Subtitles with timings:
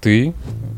[0.00, 0.34] ты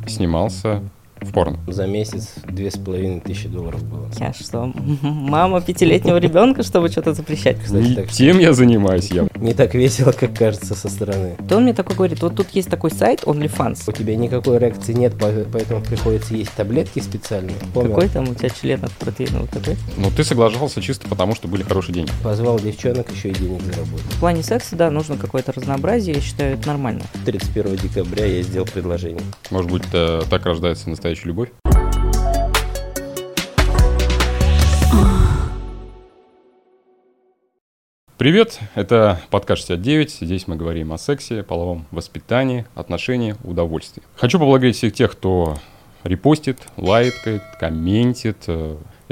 [0.07, 0.83] снимался
[1.23, 1.59] в порно.
[1.67, 4.09] За месяц две с половиной тысячи долларов было.
[4.19, 4.73] Я что,
[5.03, 7.59] мама пятилетнего ребенка, чтобы что-то запрещать?
[7.63, 9.27] Кстати, Не так что тем я занимаюсь я.
[9.37, 11.37] не так весело, как кажется со стороны.
[11.49, 13.83] То он мне такой говорит, вот тут есть такой сайт OnlyFans.
[13.87, 17.57] У тебя никакой реакции нет, по- поэтому приходится есть таблетки специальные.
[17.75, 17.91] Помнил?
[17.95, 19.77] Какой там у тебя член от протеинового КТ?
[19.97, 22.11] Но ты соглашался чисто потому, что были хорошие деньги.
[22.23, 23.99] Позвал девчонок, еще и денег заработал.
[24.11, 27.03] В плане секса, да, нужно какое-то разнообразие, я считаю, это нормально.
[27.25, 29.23] 31 декабря я сделал предложение.
[29.51, 31.51] Может быть, э, так рождается настоящая любовь?
[38.17, 40.19] Привет, это подкаст 69.
[40.21, 44.03] Здесь мы говорим о сексе, половом воспитании, отношении, удовольствии.
[44.17, 45.59] Хочу поблагодарить всех тех, кто
[46.05, 48.49] репостит, лайкает, комментит.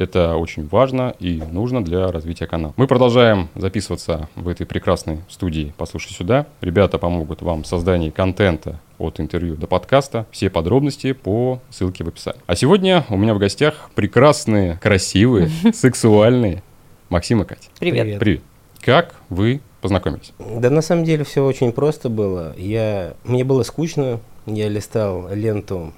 [0.00, 2.72] Это очень важно и нужно для развития канала.
[2.78, 6.46] Мы продолжаем записываться в этой прекрасной студии «Послушай сюда».
[6.62, 10.24] Ребята помогут вам в создании контента от интервью до подкаста.
[10.30, 12.40] Все подробности по ссылке в описании.
[12.46, 16.62] А сегодня у меня в гостях прекрасные, красивые, сексуальные
[17.10, 17.68] Максим и Катя.
[17.78, 18.04] Привет.
[18.04, 18.20] Привет.
[18.20, 18.42] Привет.
[18.80, 20.32] Как вы познакомились?
[20.38, 22.54] Да на самом деле все очень просто было.
[22.56, 23.12] Я...
[23.24, 25.92] Мне было скучно, я листал ленту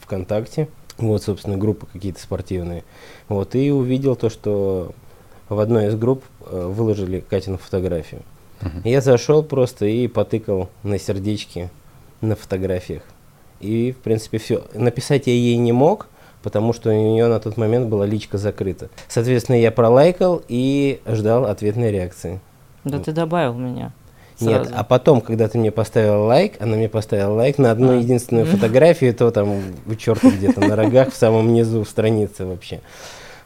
[0.00, 0.66] ВКонтакте,
[1.08, 2.84] вот, собственно, группы какие-то спортивные,
[3.28, 4.92] вот, и увидел то, что
[5.48, 8.22] в одной из групп э, выложили Катину фотографию.
[8.60, 8.82] Мгм.
[8.84, 11.70] Я зашел просто и потыкал на сердечки
[12.20, 13.02] на фотографиях.
[13.60, 14.64] И, в принципе, все.
[14.74, 16.08] Написать я ей не мог,
[16.42, 18.88] потому что у нее на тот момент была личка закрыта.
[19.08, 22.40] Соответственно, я пролайкал и ждал ответной реакции.
[22.84, 23.92] Да ты добавил меня.
[24.40, 24.70] Нет, сразу.
[24.76, 27.96] а потом, когда ты мне поставил лайк, она мне поставила лайк на одну А.
[27.96, 32.80] единственную фотографию, то там у черта где-то на рогах в самом низу страницы вообще.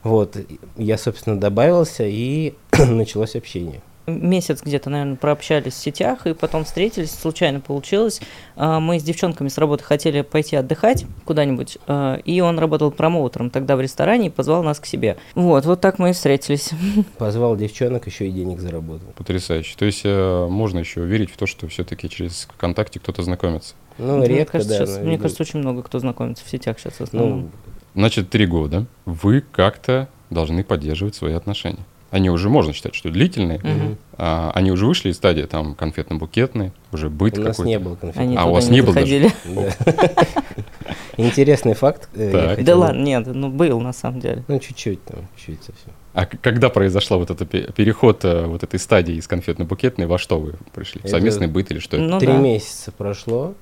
[0.03, 0.37] Вот,
[0.77, 3.81] я, собственно, добавился, и началось общение.
[4.07, 8.21] Месяц где-то, наверное, прообщались в сетях, и потом встретились, случайно получилось.
[8.57, 13.51] А, Мы с девчонками с работы хотели пойти отдыхать куда-нибудь, а, и он работал промоутером
[13.51, 15.17] тогда в ресторане и позвал нас к себе.
[15.35, 16.71] Вот, вот так мы и встретились.
[17.19, 19.09] Позвал девчонок, еще и денег заработал.
[19.17, 19.75] Потрясающе.
[19.79, 23.75] То есть э, можно еще верить в то, что все-таки через ВКонтакте кто-то знакомится.
[23.99, 24.99] Ну, мне редко, кажется, да.
[24.99, 27.41] но мне кажется, очень много кто знакомится в сетях сейчас в основном.
[27.41, 27.51] ну,
[27.95, 28.87] Значит, три года.
[29.05, 31.85] Вы как-то должны поддерживать свои отношения.
[32.15, 33.59] Они уже, можно считать, что длительные.
[33.59, 33.99] Мгм.
[34.19, 38.21] А, они уже вышли из стадии там конфетно-букетной, уже быт у нас не было конфет.
[38.23, 39.33] Они А у вас не не было даже?
[41.17, 42.09] Интересный факт.
[42.15, 44.45] э, Да ладно, нет, ну был на самом деле.
[44.47, 45.93] Ну, чуть-чуть там, чуть совсем.
[46.13, 50.39] А когда произошла вот этот пе- переход э, вот этой стадии из конфетно-букетной, во что
[50.39, 51.01] вы пришли?
[51.03, 51.97] В Совместный быт или что?
[51.97, 52.07] это?
[52.07, 53.55] Ну Три месяца прошло,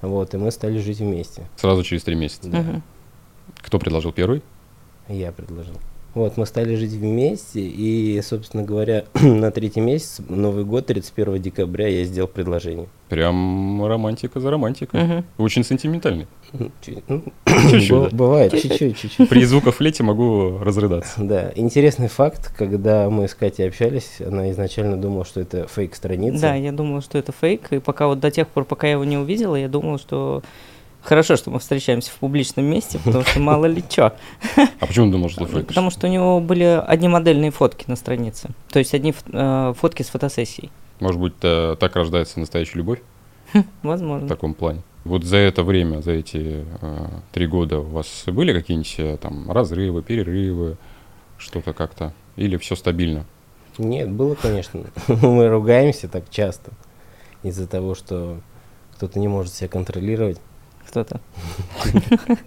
[0.00, 1.46] вот, и мы стали жить вместе.
[1.56, 2.48] Сразу через три месяца.
[3.58, 4.42] Кто предложил первый?
[5.06, 5.74] Я предложил.
[6.14, 11.86] Вот, мы стали жить вместе, и, собственно говоря, на третий месяц, Новый год, 31 декабря,
[11.86, 12.88] я сделал предложение.
[13.08, 15.02] Прям романтика за романтикой.
[15.02, 15.24] Мгм.
[15.38, 16.26] Очень сентиментальный.
[16.52, 16.70] Ну,
[17.08, 17.22] ну,
[17.70, 18.12] Чуть-чуть?
[18.12, 19.28] Бывает, чуть-чуть, чуть-чуть.
[19.28, 21.20] При звуках флейте могу разрыдаться.
[21.30, 26.40] Да, интересный факт, когда мы с Катей общались, она изначально думала, что это фейк-страница.
[26.40, 29.04] Да, я думала, что это фейк, и пока вот до тех пор, пока я его
[29.04, 30.42] не увидела, я думала, что
[31.02, 34.12] хорошо, что мы встречаемся в публичном месте, потому что мало ли чё.
[34.56, 35.66] А почему ты думал, что фейк?
[35.68, 40.02] Потому что у него были одни модельные фотки на странице, то есть одни э, фотки
[40.02, 40.70] с фотосессией.
[41.00, 43.00] Может быть, так рождается настоящая любовь
[43.52, 44.28] в Возможно.
[44.28, 44.82] таком плане?
[45.04, 49.50] Вот за это время, за эти э, три года у вас были какие-нибудь э, там
[49.50, 50.76] разрывы, перерывы,
[51.38, 52.12] что-то как-то?
[52.36, 53.24] Или все стабильно?
[53.78, 54.84] Нет, было, конечно.
[55.08, 56.72] Мы ругаемся так часто
[57.42, 58.40] из-за того, что
[58.94, 60.38] кто-то не может себя контролировать.
[60.90, 61.20] Кто-то.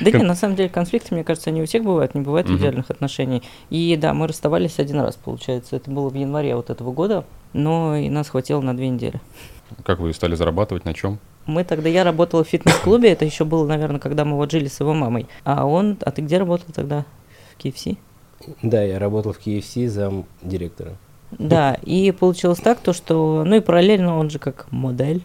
[0.00, 2.90] Да нет, на самом деле конфликты, мне кажется, они у всех бывают, не бывает идеальных
[2.90, 3.42] отношений.
[3.70, 7.94] И да, мы расставались один раз, получается, это было в январе вот этого года, но
[7.94, 9.20] и нас хватило на две недели.
[9.84, 11.20] Как вы стали зарабатывать, на чем?
[11.46, 14.80] Мы тогда, я работала в фитнес-клубе, это еще было, наверное, когда мы вот жили с
[14.80, 15.28] его мамой.
[15.44, 17.04] А он, а ты где работал тогда?
[17.56, 17.96] В KFC?
[18.62, 20.96] Да, я работал в KFC зам директора.
[21.30, 25.22] Да, и получилось так, то что, ну и параллельно он же как модель,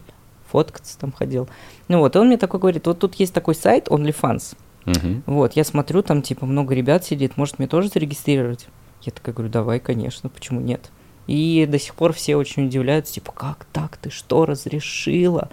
[0.52, 1.48] фоткаться там ходил.
[1.88, 4.54] Ну вот, и он мне такой говорит, вот тут есть такой сайт OnlyFans,
[4.84, 5.22] Мгм.
[5.26, 8.66] вот, я смотрю, там типа много ребят сидит, может мне тоже зарегистрировать?
[9.02, 10.90] Я такая говорю, давай, конечно, почему нет?
[11.28, 15.50] И до сих пор все очень удивляются, типа, как так, ты что, разрешила?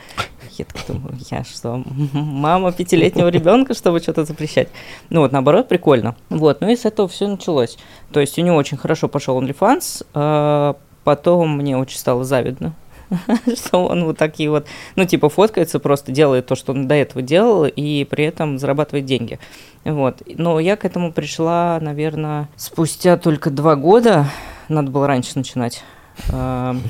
[0.58, 4.70] Я так думаю, я что, мама пятилетнего ребенка, чтобы что-то запрещать?
[5.10, 6.16] Ну вот, наоборот, прикольно.
[6.30, 7.78] Вот, ну и с этого все началось.
[8.12, 12.74] То есть у него очень хорошо пошел OnlyFans, а потом мне очень стало завидно,
[13.56, 17.22] что он вот такие вот, ну, типа, фоткается, просто делает то, что он до этого
[17.22, 19.40] делал, и при этом зарабатывает деньги.
[19.84, 20.22] Вот.
[20.28, 24.26] Но я к этому пришла, наверное, спустя только два года.
[24.68, 25.84] Надо было раньше начинать.
[26.32, 26.76] А,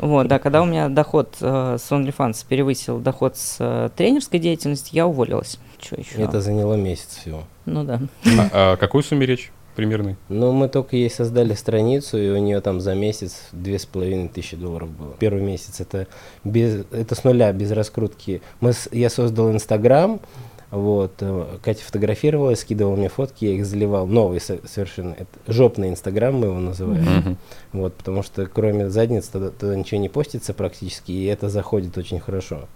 [0.00, 4.94] Вот, да, когда у меня доход э, с OnlyFans превысил доход с э, тренерской деятельности,
[4.94, 5.58] я уволилась.
[5.78, 6.22] Что еще?
[6.22, 7.44] Это заняло месяц всего.
[7.66, 8.00] Ну да.
[8.50, 10.16] А о какой сумме речь примерной?
[10.28, 14.28] Ну, мы только ей создали страницу, и у нее там за месяц две с половиной
[14.28, 15.14] тысячи долларов было.
[15.18, 16.06] Первый месяц это
[16.44, 18.42] без, это с нуля, без раскрутки.
[18.60, 20.20] Мы, с- я создал Инстаграм,
[20.70, 25.88] вот, э, Катя фотографировала, скидывала мне фотки, я их заливал, новый со- совершенно, это жопный
[25.88, 27.36] Инстаграм мы его называем, Мгм.
[27.72, 32.20] вот, потому что кроме задниц туда, туда ничего не постится практически, и это заходит очень
[32.20, 32.68] хорошо.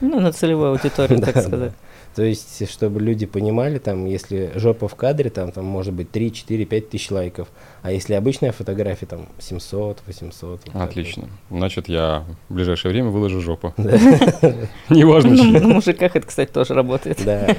[0.00, 1.72] Ну, на целевую аудиторию, так сказать.
[2.16, 6.32] То есть, чтобы люди понимали, там, если жопа в кадре, там, там может быть 3,
[6.32, 7.48] 4, 5 тысяч лайков.
[7.82, 10.50] А если обычная фотография, там 700, 800.
[10.50, 10.82] вот так вот.
[10.82, 11.28] Отлично.
[11.50, 13.74] Значит, я в ближайшее время выложу жопу.
[14.88, 15.52] Неважно, Ну, чем.
[15.52, 17.22] на мужиках это, кстати, тоже работает.
[17.22, 17.54] Да,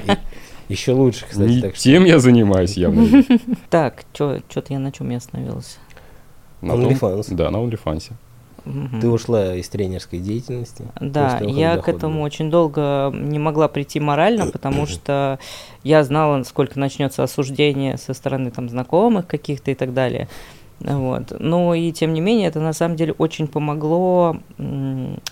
[0.68, 1.48] еще лучше, кстати.
[1.48, 3.06] Не так что тем я занимаюсь явно.
[3.70, 5.78] Так, что-то я на чем я остановилась.
[6.62, 7.26] На OnlyFans.
[7.32, 8.10] Да, на OnlyFans.
[8.68, 9.00] Мгм.
[9.00, 10.84] Ты ушла из тренерской деятельности.
[11.00, 15.38] Да, я к этому очень долго не могла прийти морально, потому что
[15.82, 20.28] я знала, сколько начнется осуждение со стороны там знакомых каких-то и так далее.
[20.80, 21.32] Вот.
[21.38, 24.36] Ну и тем не менее, это на самом деле очень помогло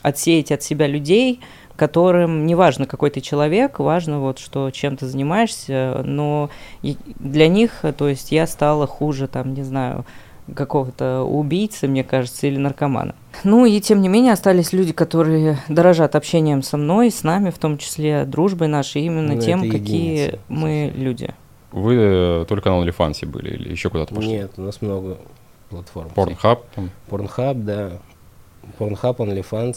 [0.02, 1.40] отсеять от себя людей,
[1.76, 6.50] которым не важно, какой ты человек, важно вот, что чем ты занимаешься, но
[6.82, 10.04] для них, то есть я стала хуже, там, не знаю,
[10.54, 13.14] какого-то убийцы, мне кажется, или наркомана.
[13.44, 17.58] Ну и тем не менее остались люди, которые дорожат общением со мной, с нами, в
[17.58, 21.04] том числе дружбой нашей, именно Ну, тем, какие единицы мы совсем.
[21.04, 21.34] люди.
[21.72, 24.30] Вы э, только на OnlyFans были или еще куда-то пошли?
[24.30, 25.18] Нет, у нас много
[25.68, 26.10] платформ.
[26.14, 26.90] Pornhub там.
[27.08, 27.90] Порнхаб, да.
[28.78, 29.76] Порнхаб, OnlyFans.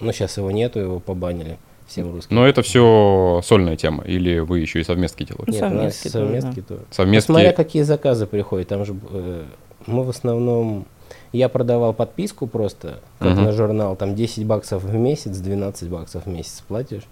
[0.00, 2.36] Ну, сейчас его нету, его побанили всем русским.
[2.36, 5.52] Но это все сольная тема, или вы еще и совместки делаете?
[5.52, 6.80] Нет, у нас совместки тоже, совместки тоже.
[6.90, 7.30] Совместки.
[7.30, 9.44] Ну, Смотря какие заказы приходят, там же э,
[9.86, 10.84] мы в основном,
[11.32, 13.44] я продавал подписку просто, как Мгм.
[13.44, 17.02] на журнал, там 10 баксов в месяц, 12 баксов в месяц платишь,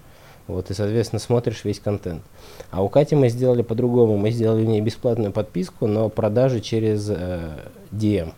[0.46, 2.22] вот, и, соответственно, смотришь весь контент.
[2.70, 7.50] А у Кати мы сделали по-другому, мы сделали не бесплатную подписку, но продажи через э,
[7.92, 8.32] DM,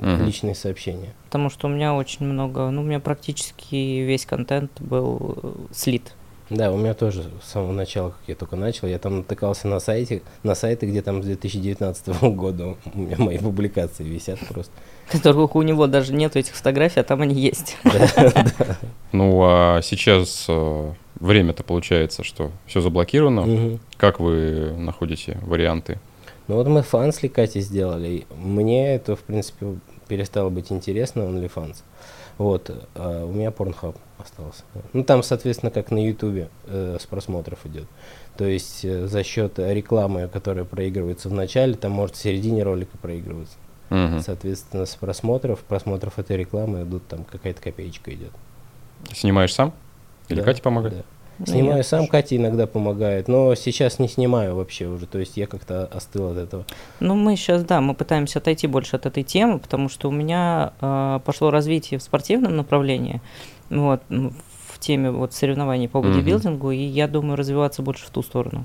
[0.00, 0.24] Мгм.
[0.26, 1.14] личные сообщения.
[1.26, 6.14] Потому что у меня очень много, ну, у меня практически весь контент был э, слит.
[6.50, 9.78] Да, у меня тоже с самого начала, как я только начал, я там натыкался на
[9.78, 14.72] сайте, на сайты, где там с 2019 года у меня мои публикации висят просто.
[15.12, 17.76] Которых у него даже нет этих фотографий, а там они есть.
[19.12, 23.78] Ну, а сейчас э, время-то получается, что все заблокировано.
[23.96, 25.98] Как вы находите варианты?
[26.46, 28.08] Ну вот мы фанс Кати сделали.
[28.08, 31.76] и Мне это, в принципе, перестало быть интересно, OnlyFans.
[32.40, 34.62] Вот, а у меня Pornhub остался.
[34.94, 37.84] Ну там, соответственно, как на Ютубе э, с просмотров идет.
[38.38, 42.96] То есть э, за счет рекламы, которая проигрывается в начале, там может в середине ролика
[42.96, 43.58] проигрываться.
[43.90, 44.20] Мгм.
[44.22, 48.32] Соответственно, с просмотров, просмотров этой рекламы идут там какая-то копеечка идет.
[49.12, 49.74] Снимаешь сам?
[50.28, 50.94] Или Да, Катя помогает?
[50.94, 51.02] да.
[51.46, 52.06] Снимаю я сам.
[52.06, 56.36] Катя иногда помогает, но сейчас не снимаю вообще уже, то есть я как-то остыл от
[56.36, 56.66] этого.
[57.00, 60.72] Ну, мы сейчас, да, мы пытаемся отойти больше от этой темы, потому что у меня
[60.80, 63.20] э, пошло развитие в спортивном направлении,
[63.70, 68.64] вот, в теме вот соревнований по бодибилдингу, и я думаю развиваться больше в ту сторону.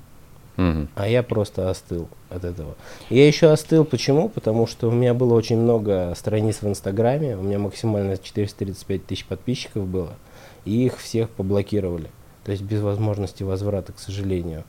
[0.57, 0.88] Мгм.
[0.95, 2.75] А я просто остыл от этого.
[3.10, 4.30] Я еще остыл, почему?
[4.30, 9.25] Потому что у меня было очень много страниц в Инстаграме, у меня максимально 435 тысяч
[9.25, 10.13] подписчиков было,
[10.63, 12.10] и их всех поблокировали.
[12.45, 14.63] То есть без возможности возврата, к сожалению.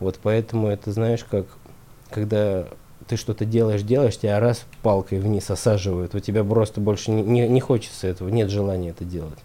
[0.00, 1.46] Вот поэтому это, знаешь, как
[2.10, 2.66] когда
[3.08, 7.48] ты что-то делаешь, делаешь, тебя раз палкой вниз осаживают, у тебя просто больше не, не,
[7.48, 9.38] не хочется этого, нет желания это делать.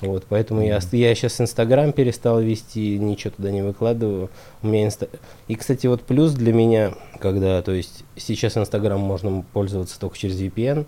[0.00, 4.28] Вот, поэтому я, ост- я сейчас Инстаграм перестал вести, ничего туда не выкладываю.
[4.62, 5.08] У меня инста...
[5.48, 10.38] И, кстати, вот плюс для меня, когда, то есть, сейчас Инстаграм можно пользоваться только через
[10.38, 10.84] VPN,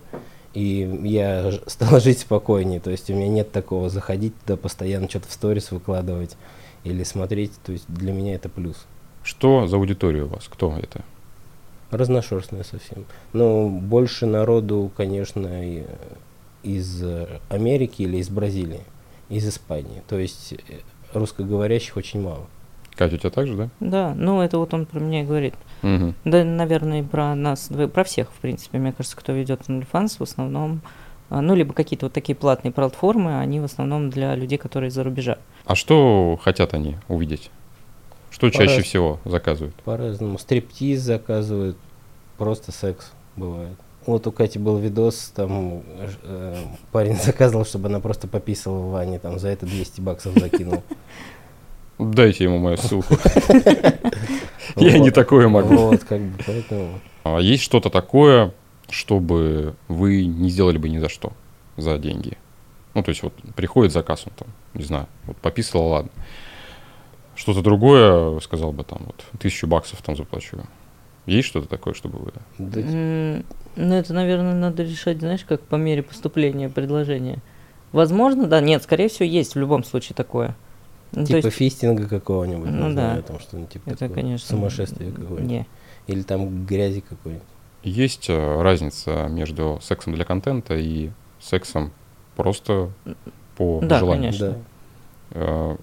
[0.54, 5.28] и я стал жить спокойнее, то есть у меня нет такого заходить туда постоянно, что-то
[5.28, 6.36] в сторис выкладывать
[6.84, 8.86] или смотреть, то есть для меня это плюс.
[9.22, 10.48] Что за аудитория у вас?
[10.48, 11.04] Кто это?
[11.90, 13.04] Разношерстная совсем.
[13.32, 15.84] Ну, больше народу, конечно,
[16.62, 17.04] из
[17.48, 18.82] Америки или из Бразилии,
[19.28, 20.02] из Испании.
[20.08, 20.56] То есть э,
[21.12, 22.46] русскоговорящих очень мало.
[22.98, 23.68] Катя, у тебя так же, да?
[23.78, 25.54] Да, ну это вот он про меня и говорит.
[25.82, 26.14] Мгм.
[26.24, 30.22] Да, наверное, и про нас, про всех, в принципе, мне кажется, кто ведет OnlyFans, в
[30.22, 30.80] основном,
[31.30, 35.04] а, ну, либо какие-то вот такие платные платформы, они в основном для людей, которые из-за
[35.04, 35.38] рубежа.
[35.64, 37.50] А что хотят они увидеть?
[38.30, 38.84] Что чаще По-разному.
[38.84, 39.74] всего заказывают?
[39.76, 40.38] По-разному.
[40.38, 41.76] Стриптиз заказывают,
[42.36, 43.76] просто секс бывает.
[44.06, 46.56] Вот у Кати был видос, там э, э,
[46.90, 50.82] парень заказывал, чтобы она просто пописала в ванне, там за это 200 баксов закинул.
[51.98, 53.16] Дайте ему мою ссылку.
[54.76, 55.76] Я не такое могу.
[55.76, 57.00] Вот, как бы, поэтому...
[57.24, 58.52] А есть что-то такое,
[58.88, 61.32] чтобы вы не сделали бы ни за что?
[61.78, 62.36] за деньги?
[62.94, 66.10] Ну, то есть вот приходит заказ, он там, не знаю, вот пописал, ладно.
[67.36, 70.58] Что-то другое, сказал бы там, вот, тысячу баксов там заплачу.
[71.24, 72.32] Есть что-то такое, чтобы вы...
[73.76, 77.38] Ну, это, наверное, надо решать, знаешь, как по мере поступления предложения.
[77.92, 80.56] Возможно, да, нет, скорее всего, есть в любом случае такое.
[81.12, 83.08] Ну, типа есть- фистинга какого-нибудь, Ну не да.
[83.10, 85.50] знаю, там что-нибудь типа это, конечно, Сумасшествие какое-нибудь.
[85.50, 85.66] Не.
[86.06, 87.46] Или там грязи какой-нибудь.
[87.82, 91.10] Есть э, разница между сексом для контента и
[91.40, 91.92] сексом
[92.36, 92.90] просто
[93.56, 94.32] по Да, желанию?
[94.32, 94.56] конечно.
[95.30, 95.76] Да.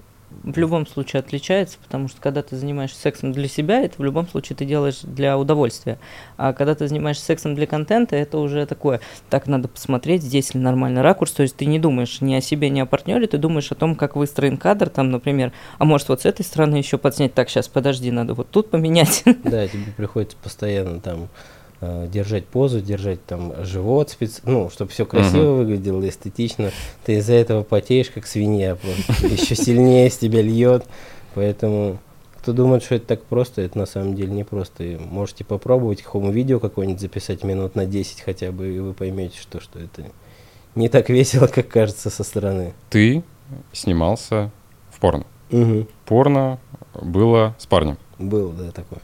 [0.44, 4.28] В любом случае отличается, потому что когда ты занимаешься сексом для себя, это в любом
[4.28, 5.98] случае ты делаешь для удовольствия.
[6.38, 10.60] А когда ты занимаешься сексом для контента, это уже такое, так надо посмотреть, здесь ли
[10.60, 13.72] нормальный ракурс, то есть ты не думаешь ни о себе, ни о партнере, ты думаешь
[13.72, 17.34] о том, как выстроен кадр, там, например, а может вот с этой стороны еще подснять,
[17.34, 19.24] так, сейчас, подожди, надо вот тут поменять.
[19.44, 21.30] Да, тебе приходится постоянно там
[22.12, 24.42] держать позу, держать там живот, спец...
[24.44, 26.72] ну, чтобы все красиво выглядело, эстетично.
[27.06, 28.78] Ты из-за этого потеешь, как свинья,
[29.22, 30.86] еще сильнее с тебя льет.
[31.34, 32.00] Поэтому,
[32.38, 34.84] кто думает, что это так просто, это на самом деле не просто.
[34.84, 39.60] И можете попробовать хому-видео какое-нибудь записать минут на 10 хотя бы, и вы поймете, что,
[39.60, 40.06] что это
[40.76, 42.74] не так весело, как кажется со стороны.
[42.90, 43.24] ты
[43.72, 44.52] снимался
[44.92, 45.26] в порно.
[45.50, 45.88] Мгм.
[46.06, 46.60] Порно
[46.94, 47.98] было с парнем.
[48.18, 49.02] Было, да, такое.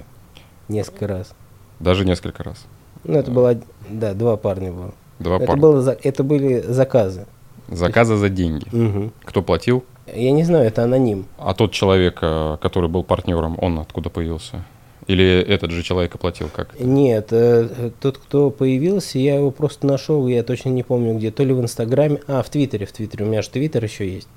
[0.68, 1.34] Несколько раз.
[1.82, 2.66] Даже несколько раз.
[3.04, 3.58] Ну, это было,
[3.90, 4.94] да, два парня было.
[5.20, 5.62] Два Это, парня.
[5.62, 7.26] было, это были заказы.
[7.68, 8.66] Заказы за деньги.
[8.72, 9.12] Мгм.
[9.24, 9.84] Кто платил?
[10.14, 11.26] Я не знаю, это аноним.
[11.38, 14.64] А тот человек, э, который был партнером, он откуда появился?
[15.08, 16.80] Или этот же человек оплатил как?
[16.80, 21.32] Нет, э, э, тот, кто появился, я его просто нашел, я точно не помню где,
[21.32, 24.28] то ли в Инстаграме, а, в Твиттере, в Твиттере, у меня же Твиттер еще есть.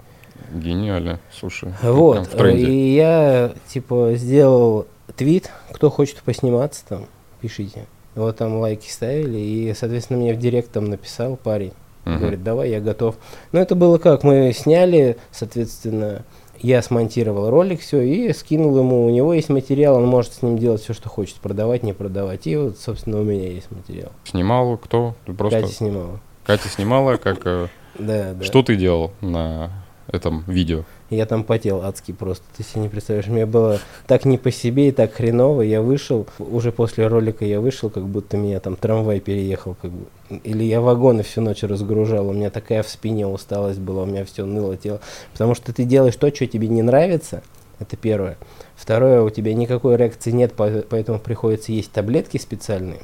[0.52, 1.72] Гениально, слушай.
[1.82, 4.86] Вот, э, и я, типа, сделал
[5.16, 7.06] твит, кто хочет посниматься там,
[7.48, 7.84] пишите.
[8.14, 11.72] Вот там лайки ставили, и, соответственно, мне в директ там написал парень,
[12.04, 12.18] Мгм.
[12.18, 13.16] говорит, давай, я готов.
[13.52, 16.22] Ну, это было как, мы сняли, соответственно,
[16.60, 20.56] я смонтировал ролик, все, и скинул ему, у него есть материал, он может с ним
[20.58, 22.46] делать все, что хочет, продавать, не продавать.
[22.46, 24.12] И вот, собственно, у меня есть материал.
[24.24, 25.14] Снимал кто?
[25.26, 26.20] Ты Просто Катя снимала.
[26.44, 27.66] Катя снимала, как э,
[27.98, 28.44] Да, да.
[28.44, 29.70] что ты делал на
[30.08, 30.84] этом видео?
[31.10, 33.28] Я там потел адски просто, ты себе не представляешь.
[33.28, 35.62] Мне было так не по себе и так хреново.
[35.62, 39.76] Я вышел, уже после ролика я вышел, как будто меня там трамвай переехал.
[39.80, 40.06] Как бы.
[40.42, 42.28] Или я вагоны всю ночь разгружал.
[42.28, 45.00] У меня такая в спине усталость была, у меня все ныло тело.
[45.32, 47.42] Потому что ты делаешь то, что тебе не нравится.
[47.80, 48.36] Это первое.
[48.76, 53.00] Второе, у тебя никакой реакции нет, по- поэтому приходится есть таблетки специальные.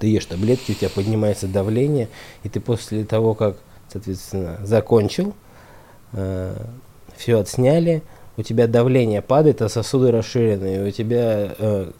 [0.00, 2.08] Ты ешь таблетки, у тебя поднимается давление,
[2.42, 3.56] и ты после того, как,
[3.90, 5.34] соответственно, закончил,
[6.12, 8.02] все отсняли,
[8.36, 11.90] у тебя давление падает, а сосуды расширены, и у тебя э,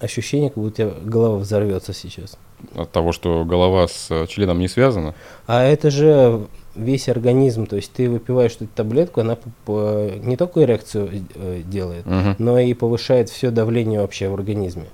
[0.00, 2.36] ощущение, как будто у тебя голова взорвется сейчас.
[2.74, 5.14] От того, что голова с э, членом не связана?
[5.46, 6.46] А это же
[6.76, 12.36] весь организм, то есть ты выпиваешь эту таблетку, она не только эрекцию э, делает, Мгм.
[12.38, 14.86] но и повышает все давление вообще в организме.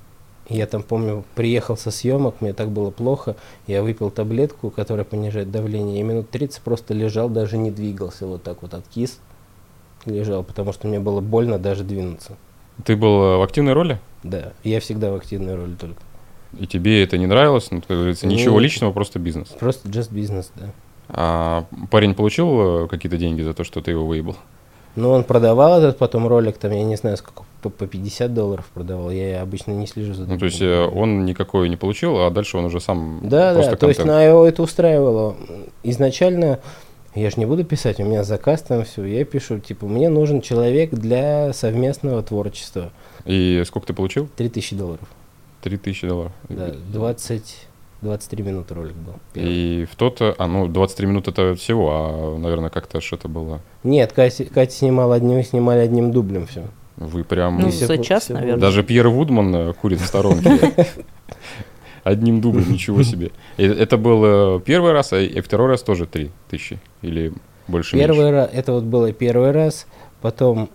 [0.48, 3.36] Я там помню, приехал со съемок, мне так было плохо,
[3.66, 8.42] я выпил таблетку, которая понижает давление, и минут 30 просто лежал, даже не двигался, вот
[8.42, 9.20] так вот откис,
[10.04, 12.36] лежал, потому что мне было больно даже двинуться.
[12.84, 14.00] Ты был э, в активной роли?
[14.22, 16.00] Да, я всегда в активной роли только.
[16.58, 17.70] И тебе это не нравилось?
[17.70, 19.48] Ну, как говорится, ничего Ну, личного, просто бизнес.
[19.48, 20.66] Просто just бизнес, да.
[21.08, 24.36] А парень получил э, какие-то деньги за то, что ты его выебал?
[24.96, 28.66] Ну, он продавал этот потом ролик, там, я не знаю, сколько, по, по 50 долларов
[28.74, 29.10] продавал.
[29.10, 32.58] Я обычно не слежу за Ну, то есть э, он никакой не получил, а дальше
[32.58, 34.06] он уже сам Да, да, то есть контент.
[34.06, 35.34] на его это устраивало.
[35.82, 36.60] Изначально
[37.14, 39.04] я же не буду писать, у меня заказ там все.
[39.04, 42.90] Я пишу, типа, мне нужен человек для совместного творчества.
[43.24, 44.28] И сколько ты получил?
[44.36, 45.08] 3000 долларов.
[45.62, 46.32] 3000 долларов.
[46.50, 47.56] Да, 20,
[48.02, 49.14] 23 минуты ролик был.
[49.32, 49.54] первый.
[49.54, 53.62] И в тот, а ну, 23 минут это всего, а, наверное, как-то что-то было.
[53.84, 56.64] Нет, Катя, Катя снимала одним, снимали одним дублем все.
[56.96, 57.58] Вы прям...
[57.58, 58.60] Ну, за по- час, наверное.
[58.60, 60.74] Даже Пьер Вудман э, курит в сторонке.
[62.04, 63.30] Одним дублем, ничего себе.
[63.56, 67.32] Это был первый раз, а и второй раз тоже 3000 или
[67.66, 69.86] больше Первый раз, это вот было первый раз,
[70.20, 70.68] потом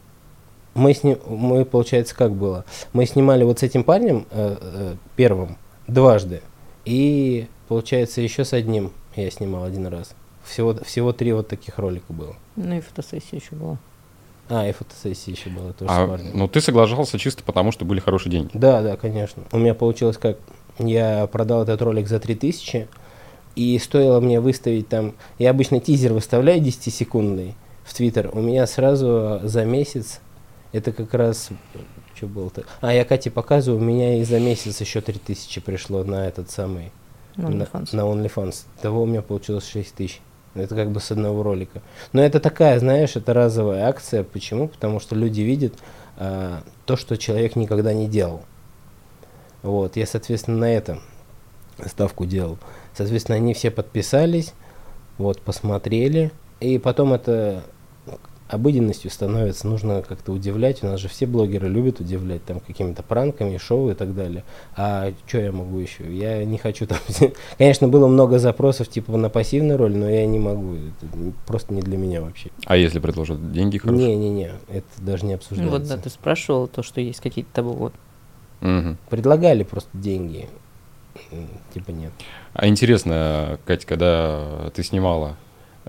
[0.73, 2.65] мы с ним, мы, получается, как было?
[2.93, 5.57] Мы снимали вот с этим парнем, э, э, первым,
[5.87, 6.41] дважды,
[6.85, 10.15] и, получается, еще с одним я снимал один раз.
[10.43, 12.35] Всего, всего три вот таких ролика было.
[12.55, 13.77] Ну и фотосессия еще была.
[14.49, 16.31] А, и фотосессия еще была тоже с А, парнем.
[16.33, 18.49] ну, ты соглашался чисто потому, что были хорошие деньги.
[18.53, 19.43] Да, да, конечно.
[19.51, 20.37] У меня получилось как,
[20.79, 22.87] я продал этот ролик за 3000,
[23.55, 29.39] и стоило мне выставить там, я обычно тизер выставляю 10-секундный в Твиттер, у меня сразу
[29.43, 30.19] за месяц,
[30.71, 31.49] это как раз,
[32.15, 36.27] что было-то, а, я Кате показываю, у меня и за месяц еще 3000 пришло на
[36.27, 36.91] этот самый,
[37.35, 37.95] на, OnlyFans.
[37.95, 38.65] на OnlyFans.
[38.81, 40.21] Того у меня получилось 6000.
[40.55, 41.81] Это как бы с одного ролика.
[42.11, 44.23] Но это такая, знаешь, это разовая акция.
[44.23, 44.67] Почему?
[44.67, 45.73] Потому что люди видят
[46.17, 48.41] а, то, что человек никогда не делал.
[49.61, 50.99] Вот, я, соответственно, на это
[51.85, 52.57] ставку делал.
[52.93, 54.53] Соответственно, они все подписались,
[55.17, 57.63] вот, посмотрели, и потом это
[58.49, 60.83] обыденностью становится, нужно как-то удивлять.
[60.83, 64.43] У нас же все блогеры любят удивлять там какими-то пранками, шоу и так далее.
[64.75, 66.03] А что я могу еще?
[66.11, 66.97] Я не хочу там...
[67.57, 70.75] Конечно, было много запросов типа на пассивную роль, но я не могу.
[70.75, 72.49] Это просто не для меня вообще.
[72.65, 74.15] А если предложат деньги хорошие?
[74.15, 75.71] Не-не-не, это даже не обсуждается.
[75.71, 77.73] Вот да, ты спрашивал то, что есть какие-то табу.
[77.73, 77.93] Вот.
[78.61, 78.97] Мгм.
[79.09, 80.47] Предлагали просто деньги.
[81.73, 82.11] Типа нет.
[82.53, 85.35] А интересно, Катя, когда ты снимала,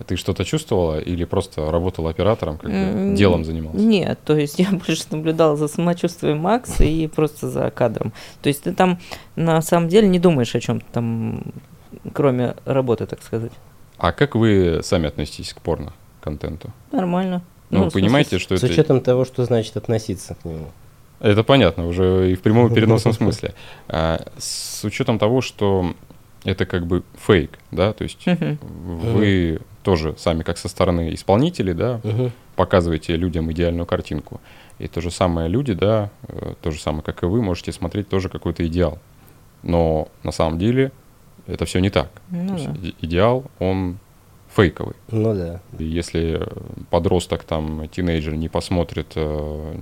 [0.07, 3.80] ты что-то чувствовала или просто работала оператором, как бы делом занималась?
[3.80, 8.12] Нет, то есть я больше наблюдала за самочувствием Макса и просто за кадром.
[8.42, 8.99] То есть ты там
[9.37, 11.42] на самом деле не думаешь о чем там,
[12.12, 13.52] кроме работы, так сказать.
[13.99, 16.73] А как вы сами относитесь к порно-контенту?
[16.90, 17.42] Нормально.
[17.71, 18.73] Ну, смысле, понимаете, что С это...
[18.73, 20.71] учетом того, что значит относиться к нему.
[21.21, 23.54] Это понятно, уже и в прямом и переносном смысле.
[23.88, 25.95] А, с учетом того, что
[26.45, 32.01] это как бы фейк, да, то есть вы тоже сами как со стороны исполнителей, да,
[32.05, 32.33] Мгм.
[32.57, 34.41] показываете людям идеальную картинку.
[34.79, 38.09] И то же самое люди, да, э, то же самое, как и вы, можете смотреть
[38.09, 38.99] тоже какой-то идеал.
[39.63, 40.93] Но на самом деле
[41.47, 42.09] это все не так.
[42.31, 42.89] Ну То есть да.
[42.89, 43.99] и- идеал, он
[44.55, 44.95] фейковый.
[45.11, 45.61] Ну да.
[45.79, 46.43] И если
[46.91, 49.77] подросток, там, тинейджер не посмотрит, э,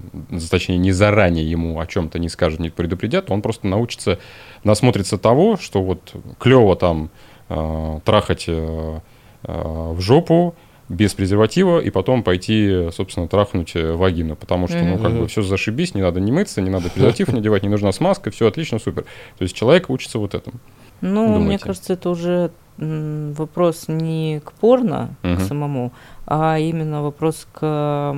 [0.50, 4.19] точнее, не заранее ему о чем-то не скажет, не предупредят, то он просто научится,
[4.64, 7.11] насмотрится того, что вот клево там
[7.49, 9.00] э, трахать э,
[9.42, 10.54] в жопу
[10.88, 15.42] без презерватива и потом пойти, собственно, трахнуть э, вагину, потому что, ну, как бы все
[15.42, 18.78] зашибись, не надо не мыться, не надо презерватив не одевать, не нужна смазка, все отлично,
[18.78, 19.04] супер.
[19.37, 20.59] То есть человек учится вот этому.
[21.00, 21.64] Ну, мне думаете?
[21.64, 25.40] кажется, это уже вопрос не к порно к Мгм.
[25.40, 25.92] самому,
[26.26, 28.16] а именно вопрос к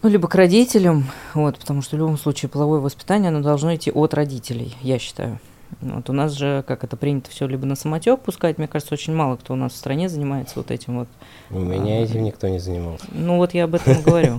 [0.00, 3.90] ну, либо к родителям, вот, потому что в любом случае половое воспитание, оно должно идти
[3.90, 5.40] от родителей, я считаю.
[5.80, 9.14] Вот у нас же, как это принято, все либо на самотек пускать, мне кажется, очень
[9.14, 11.08] мало кто у нас в стране занимается вот этим вот.
[11.50, 13.04] У меня этим никто не занимался.
[13.12, 14.38] Ну вот я об этом и говорю.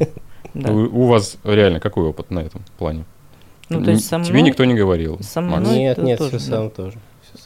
[0.54, 3.06] У, вас реально какой опыт на этом плане?
[3.70, 5.20] Ну, то есть со Тебе мной- никто не говорил.
[5.22, 6.58] со мной- нет, это нет, тоже, все да.
[6.58, 6.98] сам тоже.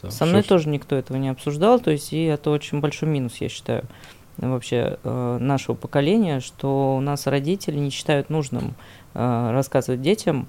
[0.08, 3.50] Со мной тоже никто этого не обсуждал, то есть и это очень большой минус, я
[3.50, 3.84] считаю,
[4.38, 8.74] вообще э, нашего поколения, что у нас родители не считают нужным
[9.12, 10.46] э, рассказывать детям,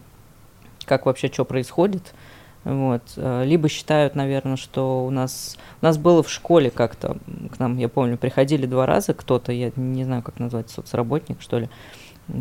[0.86, 2.14] как вообще что происходит.
[2.66, 3.04] Вот.
[3.16, 5.58] Либо считают, наверное, что у нас...
[5.82, 7.18] У нас было в школе как-то,
[7.52, 11.60] к нам, я помню, приходили два раза кто-то, я не знаю, как назвать, соцработник, что
[11.60, 11.70] ли,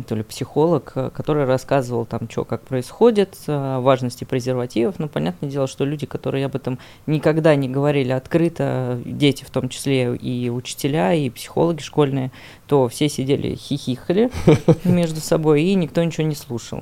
[0.07, 4.95] то ли психолог, э, который рассказывал там, что как происходит, э, важности презервативов.
[4.97, 9.69] Ну, понятное дело, что люди, которые об этом никогда не говорили открыто, дети в том
[9.69, 12.31] числе и учителя, и психологи школьные,
[12.67, 14.31] то все сидели хихикали
[14.83, 16.81] между собой, и никто ничего не слушал.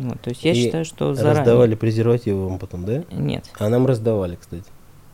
[0.00, 1.40] Вот, то есть я И считаю, что заранее...
[1.40, 3.04] Раздавали презервативы вам потом, да?
[3.10, 3.44] Нет.
[3.58, 4.64] А нам раздавали, кстати,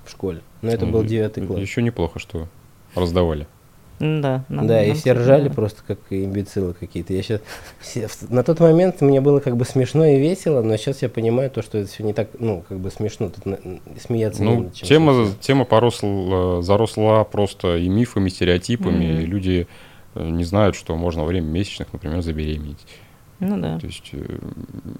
[0.04, 0.40] в школе.
[0.62, 1.60] Но это был девятый класс.
[1.60, 2.48] Еще неплохо, что
[2.94, 3.46] раздавали.
[4.00, 5.54] Да, нам- Да, и нам, все кстати, ржали да.
[5.54, 7.12] просто как имбецилы какие-то.
[7.14, 7.38] Я сейчас
[8.28, 11.62] на тот момент мне было как бы смешно и весело, но сейчас я понимаю то,
[11.62, 13.28] что это все не так, ну как бы смешно.
[13.30, 13.58] Тут на-
[14.04, 15.38] смеяться не Ну, над чем тема, совсем.
[15.40, 19.20] тема поросла, заросла просто и мифами, стереотипами, Мгм.
[19.22, 19.68] и люди
[20.16, 22.84] э, не знают, что можно во время месячных, например, забеременеть.
[23.40, 23.78] Ну да.
[23.78, 24.38] То есть э,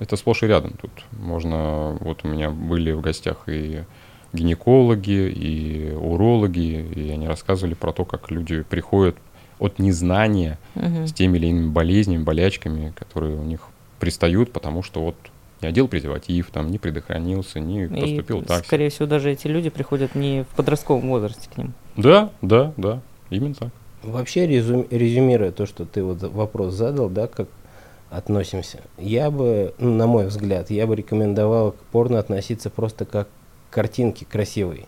[0.01, 0.91] это сплошь и рядом тут.
[1.13, 3.85] Можно, вот у меня были в гостях и
[4.33, 9.17] гинекологи, и урологи, и они рассказывали про то, как люди приходят
[9.59, 11.07] от незнания Мгм.
[11.07, 13.61] с теми или иными болезнями, болячками, которые у них
[14.01, 15.15] пристают, потому что вот
[15.63, 18.65] не одел презерватив, там, не предохранился, не И, поступил так.
[18.67, 21.73] скорее всего, даже эти люди приходят не в подростковом возрасте к ним.
[21.97, 23.69] Да, да, да, именно так.
[24.03, 27.49] Вообще, резюм- резюмируя то, что ты вот вопрос задал, да, как
[28.17, 33.29] относимся, я бы, ну, на мой взгляд, я бы рекомендовал к порно относиться просто как
[33.71, 34.87] к картинке красивой.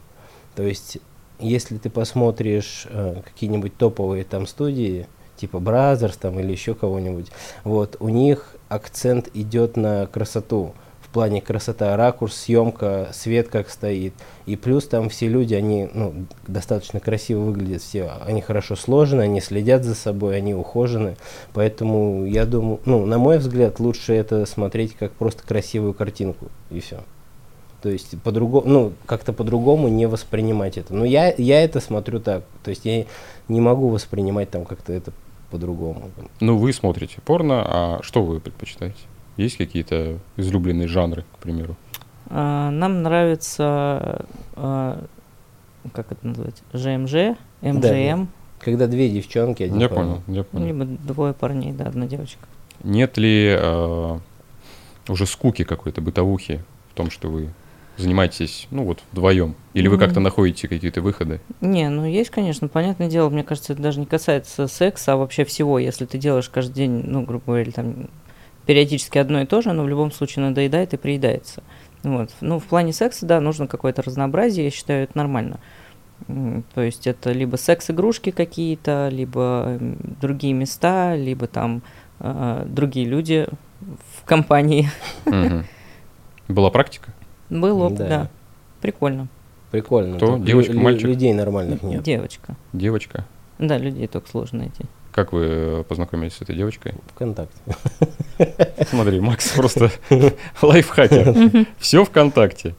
[0.55, 0.99] То есть,
[1.39, 7.31] если ты посмотришь э, какие-нибудь топовые там студии, типа Brazzers там или еще кого-нибудь,
[7.65, 10.75] вот, у них акцент идет на красоту.
[11.07, 14.12] В плане красота, ракурс, съемка, свет как стоит.
[14.45, 18.11] И плюс там все люди, они ну, достаточно красиво выглядят все.
[18.27, 21.16] Они хорошо сложены, они следят за собой, они ухожены.
[21.55, 26.49] Поэтому я думаю, ну, на мой взгляд, лучше это смотреть как просто красивую картинку.
[26.71, 26.99] И все.
[27.83, 30.92] То есть по-другому, ну, как-то по-другому не воспринимать это.
[30.92, 32.42] Но я, я это смотрю так.
[32.64, 33.07] То есть я
[33.49, 35.12] не могу воспринимать там как-то это
[35.53, 36.11] по-другому.
[36.40, 38.99] Ну, вы смотрите порно, а что вы предпочитаете?
[39.37, 41.77] Есть какие-то излюбленные жанры, к примеру?
[42.29, 45.05] А, Нам нравится, а,
[45.92, 48.29] как это называть, ЖМЖ, МЖМ,
[48.61, 50.03] Когда две девчонки, один Я парень.
[50.03, 50.66] понял, я понял.
[50.66, 52.40] Либо двое парней, да, одна девочка.
[52.83, 54.18] Нет ли э,
[55.09, 57.51] уже скуки какой-то, бытовухи в том, что вы
[57.96, 59.55] занимаетесь, ну вот, вдвоем?
[59.75, 60.25] Или вы как-то М.
[60.25, 61.40] находите какие-то выходы?
[61.61, 65.44] Не, ну есть, конечно, понятное дело, мне кажется, это даже не касается секса, а вообще
[65.44, 65.79] всего.
[65.79, 68.09] Если ты делаешь каждый день, ну, грубо говоря, там
[68.66, 71.62] периодически одно и то же, но в любом случае надоедает и приедается.
[72.02, 72.31] Вот.
[72.40, 75.59] Ну, в плане секса, да, нужно какое-то разнообразие, я считаю, это нормально.
[76.74, 79.79] То есть это либо секс-игрушки какие-то, либо
[80.20, 81.83] другие места, либо там
[82.20, 83.46] э, другие люди
[83.81, 84.88] в компании.
[85.26, 85.66] Мгм.
[86.48, 87.12] Была практика?
[87.50, 88.09] Был опыт, Да.
[88.09, 88.31] да.
[88.81, 89.29] Прикольно.
[89.70, 90.16] Прикольно.
[90.16, 90.38] Кто?
[90.38, 91.07] Девочка, лю- мальчик?
[91.09, 92.02] Людей нормальных нет.
[92.02, 92.57] Девочка.
[92.72, 93.24] Девочка?
[93.59, 94.85] Да, людей только сложно найти.
[95.16, 96.92] Как вы э, познакомились с этой девочкой?
[97.14, 97.59] Вконтакте.
[98.90, 99.90] Смотри, Макс просто
[100.62, 101.66] лайфхакер.
[101.79, 102.74] Все ВКонтакте.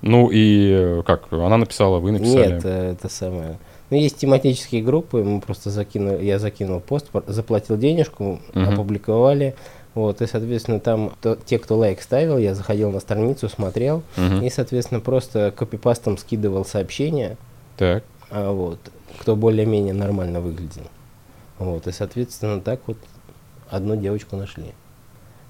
[0.00, 2.54] Ну и э, как, она написала, вы написали?
[2.54, 3.58] Нет, э, это самое.
[3.90, 8.72] Ну, есть тематические группы, мы просто закинули, я закинул пост, заплатил денежку, Мгм.
[8.74, 9.54] опубликовали.
[9.94, 14.42] Вот, и, соответственно, там то- те, кто лайк ставил, я заходил на страницу, смотрел, Мгм.
[14.42, 17.36] и, соответственно, просто копипастом скидывал сообщения,
[17.76, 18.02] Так.
[18.30, 18.78] а вот,
[19.20, 20.84] кто более-менее нормально выглядел.
[21.58, 22.98] Вот, и, соответственно, так вот
[23.70, 24.72] одну девочку нашли.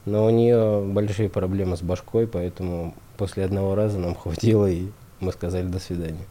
[0.05, 4.89] Но у нее большие проблемы с башкой, поэтому после одного раза нам хватило, и
[5.21, 6.27] мы сказали до свидания.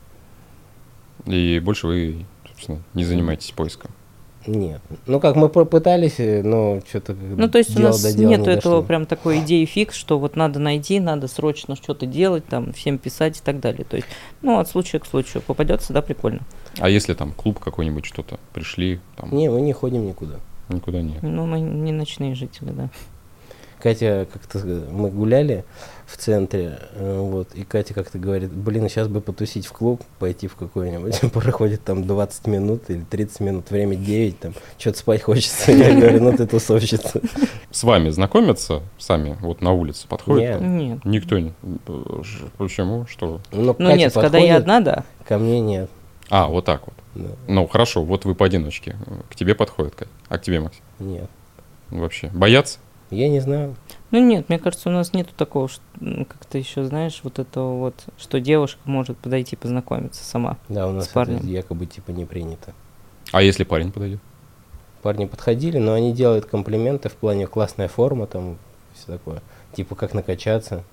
[1.26, 3.92] И больше вы, собственно, не занимаетесь поиском.
[4.46, 4.82] Нет.
[5.06, 9.06] Ну как, мы попытались, э, но что-то Ну, то есть у нас нету этого прям
[9.06, 13.42] такой идеи фикс, что вот надо найти, надо срочно что-то делать, там, всем писать и
[13.44, 13.86] так далее.
[13.86, 14.08] То есть,
[14.42, 15.42] ну, от случая к случаю.
[15.42, 16.42] Попадется, да, прикольно.
[16.80, 20.36] А если там клуб какой-нибудь что-то пришли, там Не, мы не ходим никуда.
[20.70, 21.22] никуда нет.
[21.22, 22.90] Ну, мы не ночные жители, да.
[23.84, 25.66] Катя как-то, э, мы гуляли
[26.06, 30.48] в центре, э, вот, и Катя как-то говорит, блин, сейчас бы потусить в клуб, пойти
[30.48, 35.74] в какой-нибудь, проходит там 20 минут или 30 минут, время 9, там, что-то спать хочется,
[35.74, 37.20] я говорю, ну ты тусовщица.
[37.72, 40.62] С вами знакомятся сами, вот на улице подходят?
[40.62, 40.72] Нет.
[40.72, 41.06] Нет.
[41.06, 41.52] Никто не.
[42.24, 43.06] Ш- Почему?
[43.08, 43.42] Что?
[43.52, 45.04] Ну, Ну, Катя нет, когда подходит, я одна, да.
[45.28, 45.90] Ко мне нет.
[46.30, 46.96] А, вот так вот.
[47.16, 48.96] Да, Ну, хорошо, вот вы поодиночке.
[49.30, 50.08] К тебе подходят, Кать.
[50.30, 50.78] А к тебе, Макс?
[51.00, 51.30] нет.
[51.90, 52.30] Вообще.
[52.34, 52.80] Боятся?
[53.14, 53.76] Я не знаю.
[54.12, 57.78] Ну, нет, мне кажется, у нас нету такого, что, как ты еще знаешь, вот этого
[57.80, 60.58] вот, что девушка может подойти познакомиться сама.
[60.70, 61.48] Да, у С нас это парнем.
[61.48, 62.74] якобы типа не принято.
[63.32, 64.20] А если парень подойдет?
[65.02, 68.58] Парни подходили, но они делают комплименты в плане классная форма, там,
[68.94, 69.42] все такое.
[69.76, 70.84] Типа, как накачаться.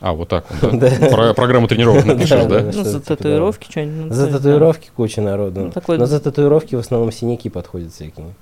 [0.00, 0.90] А, вот так да?
[1.10, 2.60] Про- программу тренировок напишешь, Да.
[2.62, 4.06] Ну, за типа татуировки что-нибудь.
[4.08, 5.72] ну, За есть, татуировки куча народу.
[5.74, 8.34] Ну, Но за татуировки в основном синяки подходят всякие.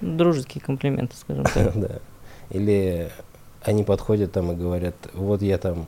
[0.00, 1.72] Дружеские комплименты, скажем так.
[1.76, 1.90] Да.
[2.50, 3.10] Или
[3.62, 5.86] они подходят там и говорят, вот я там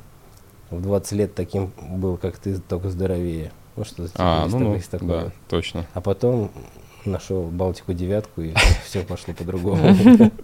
[0.70, 3.52] в 20 лет таким был, как ты, только здоровее.
[3.76, 5.12] Ну что типа А, из ну, ну, из такого.
[5.12, 5.86] да, точно.
[5.94, 6.50] А потом
[7.04, 8.52] нашел Балтику девятку, и
[8.84, 9.94] все пошло по-другому.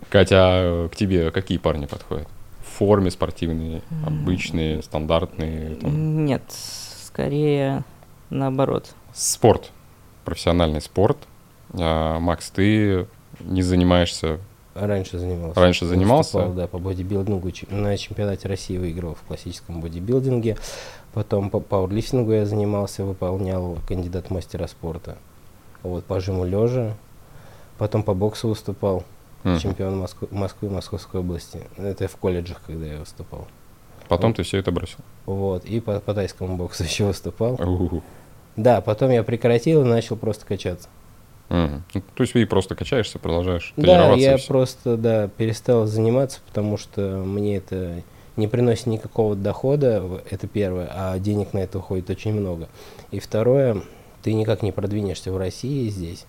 [0.09, 2.29] Катя, а к тебе какие парни подходят?
[2.75, 5.77] В форме спортивные, обычные, стандартные?
[5.77, 6.25] там?
[6.25, 7.85] Нет, скорее
[8.31, 8.95] наоборот.
[9.13, 9.71] Спорт,
[10.25, 11.19] профессиональный спорт.
[11.73, 13.07] А, Макс, ты
[13.39, 14.41] не занимаешься
[14.75, 15.61] Раньше занимался.
[15.61, 16.39] Раньше занимался?
[16.39, 17.53] Выступал, да, по бодибилдингу.
[17.71, 20.57] На чемпионате России выиграл в классическом бодибилдинге.
[21.13, 25.17] Потом по пауэрлифтингу я занимался, выполнял кандидат мастера спорта.
[25.85, 26.97] Вот, по жиму лежа.
[27.79, 29.05] Потом по боксу выступал.
[29.45, 29.59] Мгм.
[29.61, 31.61] Чемпион Москвы, Москвы, Московской области.
[31.77, 33.47] Это в колледжах, когда я выступал.
[34.09, 34.99] Потом ты все это бросил.
[35.27, 37.55] Вот, и по, по тайскому боксу еще выступал.
[37.55, 38.03] Уху.
[38.57, 40.89] Да, потом я прекратил и начал просто качаться.
[41.51, 44.21] Ну, То есть ты просто качаешься, продолжаешь Да, тренироваться.
[44.25, 44.49] я и всё.
[44.49, 48.03] просто, да, перестал заниматься, потому что мне это
[48.37, 52.69] не приносит никакого дохода, это первое, а денег на это уходит очень много.
[53.11, 53.83] И второе,
[54.23, 56.25] ты никак не продвинешься в России здесь.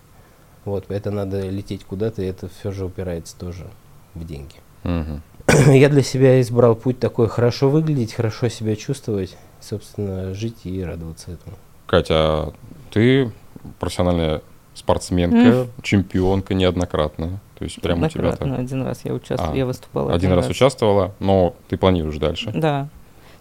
[0.66, 3.66] Вот, это надо лететь куда-то, и это все же упирается тоже
[4.14, 4.56] в деньги.
[4.82, 5.22] Мгм.
[5.72, 11.30] Я для себя избрал путь такой, хорошо выглядеть, хорошо себя чувствовать, собственно, жить и радоваться
[11.30, 11.56] этому.
[11.86, 12.52] Катя, а
[12.90, 13.30] ты
[13.78, 14.42] профессиональная
[14.74, 17.40] спортсменка, чемпионка неоднократная.
[17.58, 18.64] То есть прямо у тебя Однократно, так.
[18.64, 20.12] один раз я участвовала, А, я выступала.
[20.12, 22.52] Один раз участвовала, но ты планируешь дальше.
[22.54, 22.88] Да.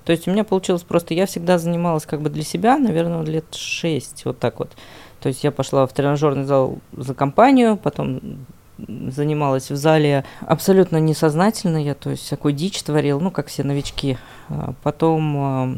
[0.06, 3.54] То есть у меня получилось просто, я всегда занималась как бы для себя, наверное, лет
[3.54, 4.72] шесть, вот так вот.
[5.26, 8.22] То есть я пошла в тренажерный зал за компанию, потом
[8.78, 14.20] занималась в зале абсолютно несознательно, я то есть всякую дичь творила, ну, как все новички.
[14.50, 15.76] А Потом а,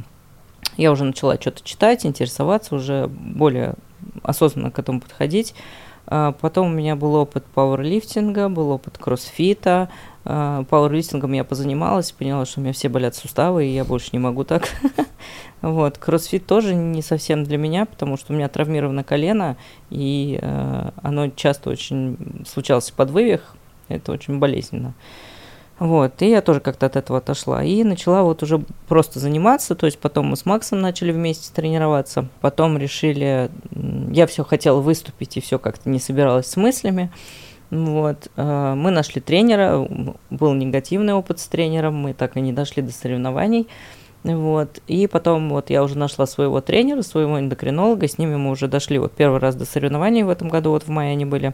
[0.75, 3.75] я уже начала что-то читать, интересоваться, уже более
[4.21, 5.55] осознанно к этому подходить.
[6.07, 9.87] А, потом у меня был опыт пауэрлифтинга, был опыт кроссфита.
[10.29, 14.19] А, пауэрлифтингом я позанималась, поняла, что у меня все болят суставы, и я больше не
[14.19, 14.67] могу так.
[15.61, 15.97] Вот.
[15.97, 19.57] Кроссфит тоже не совсем для меня, потому что у меня травмировано колено,
[19.89, 23.55] и э, оно часто очень случалось под вывих.
[23.87, 24.93] Это очень болезненно.
[25.79, 27.63] Вот, и я тоже как-то от этого отошла.
[27.63, 32.27] И начала вот уже просто заниматься, то есть потом мы с Максом начали вместе тренироваться,
[32.41, 33.49] потом решили,
[34.11, 37.11] я все хотела выступить и все как-то не собиралась с мыслями.
[37.69, 39.85] Вот, э, мы нашли тренера,
[40.29, 43.67] был негативный опыт с тренером, мы так и не дошли до соревнований.
[44.23, 44.79] Вот.
[44.87, 48.99] И потом вот я уже нашла своего тренера, своего эндокринолога, с ними мы уже дошли
[48.99, 51.53] вот первый раз до соревнований в этом году, вот в мае они были.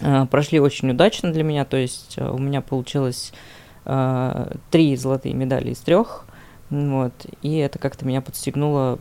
[0.00, 3.32] Э, прошли очень удачно для меня, то есть э, у меня получилось
[4.70, 6.26] три золотые медали из трех.
[6.68, 8.98] Вот, и это как-то меня подстегнуло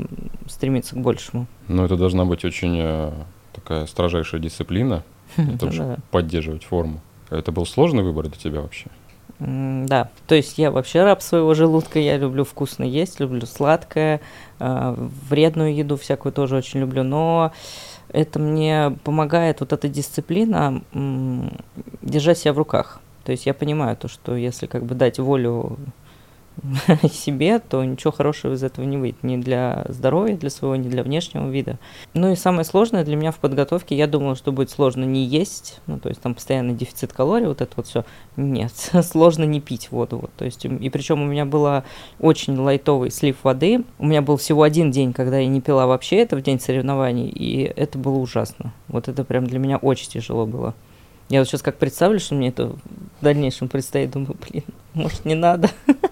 [0.47, 1.45] стремиться к большему.
[1.67, 3.11] Ну, это должна быть очень
[3.51, 5.03] такая строжайшая дисциплина,
[5.57, 6.99] чтобы поддерживать форму.
[7.29, 8.87] Это был сложный выбор для тебя вообще?
[9.39, 14.19] Да, то есть я вообще раб своего желудка, я люблю вкусно есть, люблю сладкое,
[14.59, 17.51] вредную еду всякую тоже очень люблю, но
[18.09, 20.81] это мне помогает вот эта дисциплина
[22.01, 22.99] держать себя в руках.
[23.25, 25.77] То есть я понимаю то, что если как бы дать волю
[27.11, 29.23] себе, то ничего хорошего из этого не выйдет.
[29.23, 31.79] Ни для здоровья, для своего, ни для внешнего вида.
[32.13, 35.79] Ну и самое сложное для меня в подготовке, я думала, что будет сложно не есть,
[35.87, 38.05] ну то есть там постоянный дефицит калорий, вот это вот все.
[38.35, 40.19] Нет, сложно не пить воду.
[40.19, 41.83] Вот, то есть, и причем у меня был
[42.19, 43.83] очень лайтовый слив воды.
[43.99, 47.29] У меня был всего один день, когда я не пила вообще, это в день соревнований,
[47.29, 48.73] и это было ужасно.
[48.87, 50.73] Вот это прям для меня очень тяжело было.
[51.29, 52.77] Я вот сейчас как представлю, что мне это в
[53.21, 55.69] дальнейшем предстоит, думаю, блин, может не надо.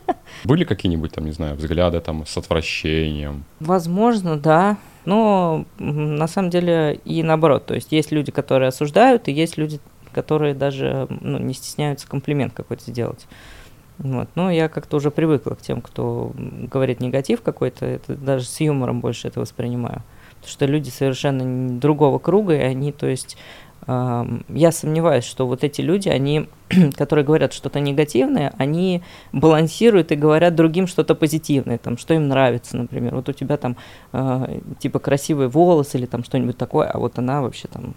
[0.45, 3.45] Были какие-нибудь там, не знаю, взгляды там с отвращением?
[3.59, 4.77] Возможно, да.
[5.05, 7.65] Но на самом деле и наоборот.
[7.65, 9.79] То есть есть люди, которые осуждают, и есть люди,
[10.13, 13.25] которые даже ну, не стесняются комплимент какой-то сделать.
[13.97, 14.29] Вот.
[14.35, 18.99] Но я как-то уже привыкла к тем, кто говорит негатив какой-то, это даже с юмором
[18.99, 20.03] больше это воспринимаю.
[20.35, 23.37] Потому что люди совершенно другого круга, и они, то есть,
[23.87, 26.49] я сомневаюсь, что вот эти люди, они,
[26.97, 32.77] которые говорят что-то негативное, они балансируют и говорят другим что-то позитивное, там, что им нравится,
[32.77, 33.15] например.
[33.15, 33.77] Вот у тебя там
[34.11, 37.93] э, типа красивые волосы или там что-нибудь такое, а вот она вообще там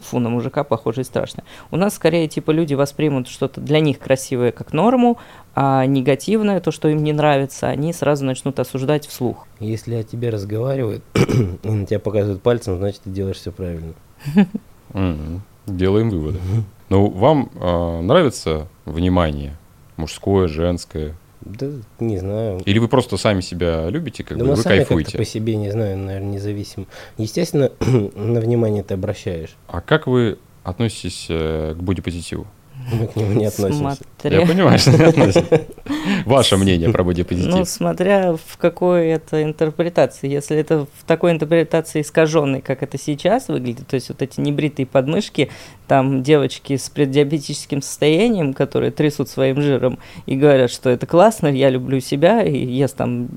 [0.00, 1.42] фу, на мужика похоже и страшно.
[1.70, 5.18] У нас скорее типа люди воспримут что-то для них красивое как норму,
[5.54, 9.46] а негативное, то, что им не нравится, они сразу начнут осуждать вслух.
[9.58, 11.02] Если о тебе разговаривают
[11.62, 13.94] на тебя показывают пальцем, значит ты делаешь все правильно.
[14.94, 15.40] Mm-hmm.
[15.66, 16.38] Делаем выводы.
[16.38, 16.62] Mm-hmm.
[16.90, 19.56] Ну, вам э, нравится внимание
[19.96, 21.14] мужское, женское?
[21.40, 21.68] Да,
[22.00, 22.60] не знаю.
[22.64, 25.18] Или вы просто сами себя любите, как да бы, мы вы сами кайфуете?
[25.18, 26.86] по себе, не знаю, наверное, независимо.
[27.18, 29.56] Естественно, на внимание ты обращаешь.
[29.68, 32.46] А как вы относитесь э, к бодипозитиву?
[32.92, 33.96] Мы к нему не относимся.
[34.20, 34.40] Смотря...
[34.40, 35.66] Я понимаю, что не относитесь.
[36.26, 37.50] Ваше мнение про бодипозитив?
[37.50, 40.28] Ну, смотря в какой это интерпретации.
[40.28, 44.86] Если это в такой интерпретации искаженной, как это сейчас выглядит, то есть вот эти небритые
[44.86, 45.50] подмышки,
[45.86, 51.70] там девочки с преддиабетическим состоянием, которые трясут своим жиром и говорят, что это классно, я
[51.70, 53.28] люблю себя, и ест там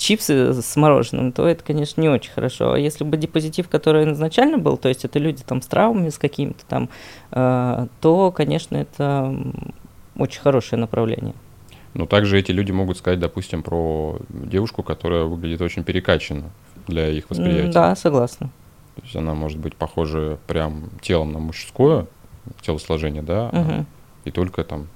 [0.00, 2.72] чипсы с мороженым, то это, конечно, не очень хорошо.
[2.72, 6.18] А если бы депозитив, который изначально был, то есть это люди там с травмами, с
[6.18, 6.88] какими-то там,
[7.32, 9.36] э, то, конечно, это
[10.16, 11.34] очень хорошее направление.
[11.92, 16.50] Но также эти люди могут сказать, допустим, про девушку, которая выглядит очень перекачанно
[16.86, 17.70] для их восприятия.
[17.70, 18.50] Да, согласна.
[18.96, 22.06] То есть она может быть похожа прям телом на мужское
[22.62, 23.86] телосложение, да, угу.
[24.24, 24.88] и только там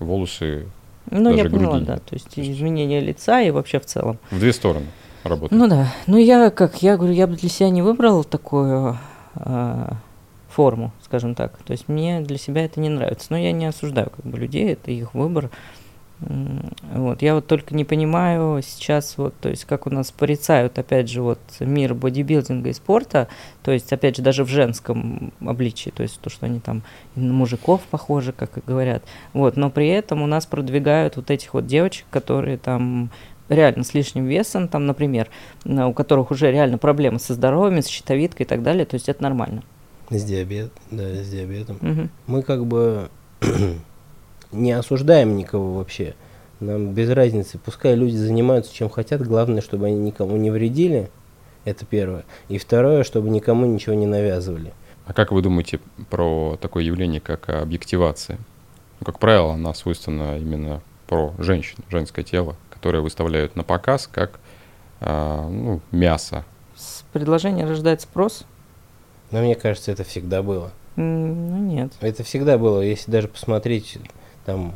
[0.00, 0.66] волосы
[1.10, 1.96] ну, я поняла, груди да.
[1.96, 4.18] То есть, то есть изменение лица и вообще в целом.
[4.30, 4.86] В две стороны
[5.24, 5.60] работает.
[5.60, 5.92] Ну да.
[6.06, 8.98] Ну я как, я говорю, я бы для себя не выбрал такую
[9.36, 9.90] э,
[10.48, 11.56] форму, скажем так.
[11.58, 13.28] То есть мне для себя это не нравится.
[13.30, 15.50] Но я не осуждаю как бы людей, это их выбор.
[16.20, 17.22] Вот.
[17.22, 21.22] Я вот только не понимаю сейчас, вот, то есть как у нас порицают, опять же,
[21.22, 23.28] вот мир бодибилдинга и спорта,
[23.62, 26.82] то есть, опять же, даже в женском обличии, то есть то, что они там
[27.14, 31.54] на мужиков похожи, как и говорят, вот, но при этом у нас продвигают вот этих
[31.54, 33.10] вот девочек, которые там
[33.48, 35.28] реально с лишним весом, там, например,
[35.64, 39.22] у которых уже реально проблемы со здоровьем, с щитовидкой и так далее, то есть это
[39.22, 39.62] нормально.
[40.10, 41.76] С диабетом, да, с диабетом.
[41.80, 42.08] Угу.
[42.26, 43.08] Мы как бы
[44.52, 46.14] не осуждаем никого вообще.
[46.60, 47.58] Нам без разницы.
[47.58, 49.22] Пускай люди занимаются чем хотят.
[49.22, 51.10] Главное, чтобы они никому не вредили.
[51.64, 52.24] Это первое.
[52.48, 54.72] И второе, чтобы никому ничего не навязывали.
[55.06, 55.80] А как вы думаете
[56.10, 58.38] про такое явление, как объективация?
[59.00, 64.40] Ну, как правило, она свойственна именно про женщин, женское тело, которое выставляют на показ как
[65.00, 66.44] а, ну, мясо.
[66.76, 68.44] С предложения рождает спрос.
[69.30, 70.72] Но мне кажется, это всегда было.
[70.96, 71.92] Ну нет.
[72.00, 73.98] Это всегда было, если даже посмотреть
[74.48, 74.72] там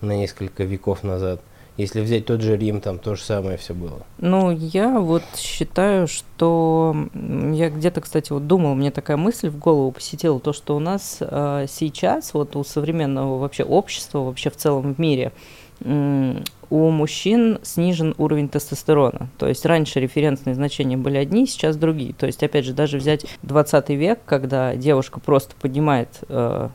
[0.00, 1.40] на несколько веков назад.
[1.76, 4.06] Если взять тот же Рим, там то же самое все было.
[4.18, 9.90] Ну, я вот считаю, что я где-то, кстати, вот думал, мне такая мысль в голову
[9.90, 14.94] посетила, то, что у нас э, сейчас, вот у современного вообще общества, вообще в целом
[14.94, 15.32] в мире,
[15.82, 19.28] у мужчин снижен уровень тестостерона.
[19.38, 22.12] То есть раньше референсные значения были одни, сейчас другие.
[22.12, 26.68] То есть, опять же, даже взять 20 век, когда девушка просто поднимает э,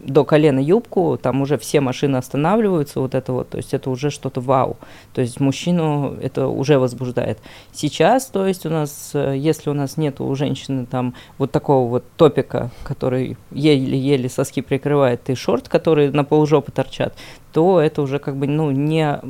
[0.00, 4.10] до колена юбку, там уже все машины останавливаются, вот это вот, то есть это уже
[4.10, 4.76] что-то вау.
[5.14, 7.38] То есть мужчину это уже возбуждает.
[7.72, 11.88] Сейчас, то есть у нас, э, если у нас нет у женщины там вот такого
[11.88, 17.14] вот топика, который еле-еле соски прикрывает, и шорт, которые на полжопы торчат,
[17.52, 19.20] то это уже как бы, ну, не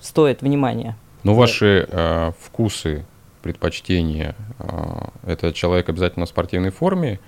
[0.00, 0.96] стоит внимания.
[1.22, 3.04] Ну, ваши э, вкусы,
[3.42, 4.66] предпочтения, э,
[5.26, 7.20] это человек обязательно в спортивной форме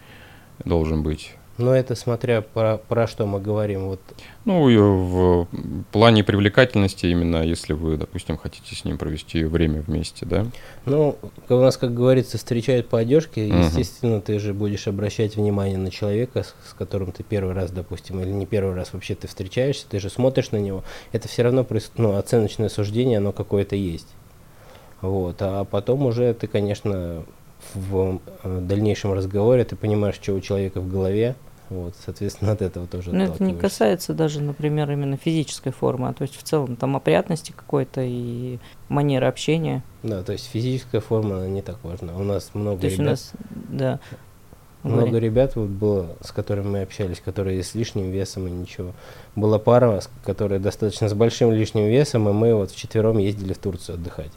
[0.65, 1.35] должен быть?
[1.57, 3.87] Но это смотря про, про что мы говорим.
[3.87, 4.01] Вот
[4.45, 5.47] Ну, и в
[5.93, 10.47] плане привлекательности, именно если вы, допустим, хотите с ним провести время вместе, да?
[10.85, 11.17] Ну,
[11.49, 13.47] у нас, как говорится, встречают по одежке.
[13.47, 13.61] Мгм.
[13.61, 18.21] Естественно, ты же будешь обращать внимание на человека, с, с которым ты первый раз, допустим,
[18.21, 20.83] или не первый раз вообще ты встречаешься, ты же смотришь на него.
[21.13, 21.65] Это все равно
[21.97, 24.09] ну, оценочное суждение, оно какое-то есть.
[25.01, 25.37] Вот.
[25.41, 27.25] А потом уже ты, конечно,
[27.75, 31.35] в э, дальнейшем разговоре ты понимаешь, что у человека в голове.
[31.71, 36.13] Вот, соответственно, от этого тоже Но это не касается даже, например, именно физической формы, а
[36.13, 38.59] то есть в целом там опрятности какой-то и
[38.91, 39.83] манеры общения.
[40.03, 42.15] Да, то есть физическая форма она не так важна.
[42.17, 43.13] У нас много То есть у ребят.
[43.13, 44.01] нас, да.
[44.83, 45.27] Много говори.
[45.27, 48.93] ребят вот было, с которыми мы общались, которые с лишним весом и ничего.
[49.35, 53.95] Была пара, которая достаточно с большим лишним весом, и мы вот вчетвером ездили в Турцию
[53.95, 54.33] отдыхать.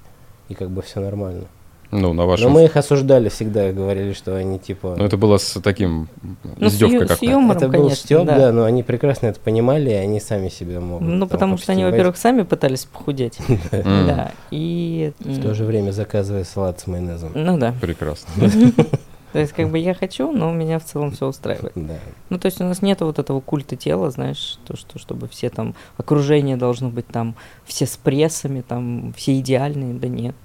[0.47, 1.47] И как бы все нормально.
[1.91, 2.51] Ну, на Но вашем...
[2.51, 4.95] мы их осуждали всегда, говорили, что они типа...
[4.97, 6.09] Ну, это было с таким
[6.57, 8.37] Ну, с издевкой ю- с юмором, это был конечно, стёб, да.
[8.37, 8.51] да.
[8.51, 11.07] но они прекрасно это понимали, и они сами себя могут.
[11.07, 13.37] Ну, там потому что они, во-первых, сами пытались похудеть.
[13.71, 14.31] Да.
[14.51, 15.11] И...
[15.19, 17.31] В то же время заказывая салат с майонезом.
[17.33, 17.73] Ну да.
[17.81, 18.27] Прекрасно.
[19.33, 21.73] То есть, как бы я хочу, но меня в целом все устраивает.
[21.75, 21.95] Да.
[22.29, 25.49] Ну, то есть у нас нет вот этого культа тела, знаешь, то, что чтобы все
[25.49, 30.35] там, окружение должно быть там, все с прессами, там, все идеальные, да нет.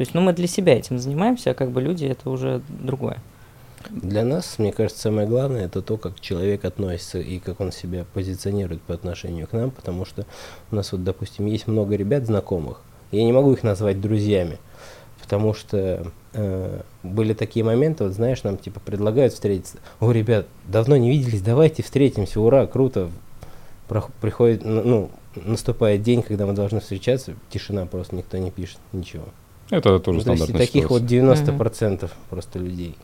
[0.00, 3.18] То есть, ну, мы для себя этим занимаемся, а как бы люди это уже другое.
[3.90, 8.06] Для нас, мне кажется, самое главное это то, как человек относится и как он себя
[8.14, 10.24] позиционирует по отношению к нам, потому что
[10.70, 12.80] у нас вот, допустим, есть много ребят знакомых.
[13.12, 14.56] Я не могу их назвать друзьями,
[15.20, 19.76] потому что э, были такие моменты, вот знаешь, нам типа предлагают встретиться.
[20.00, 23.10] О, ребят, давно не виделись, давайте встретимся, ура, круто.
[23.86, 29.26] Прох- приходит, ну, наступает день, когда мы должны встречаться, тишина просто, никто не пишет ничего.
[29.70, 31.22] Это тоже то есть таких ситуация.
[31.22, 32.96] вот 90% просто людей.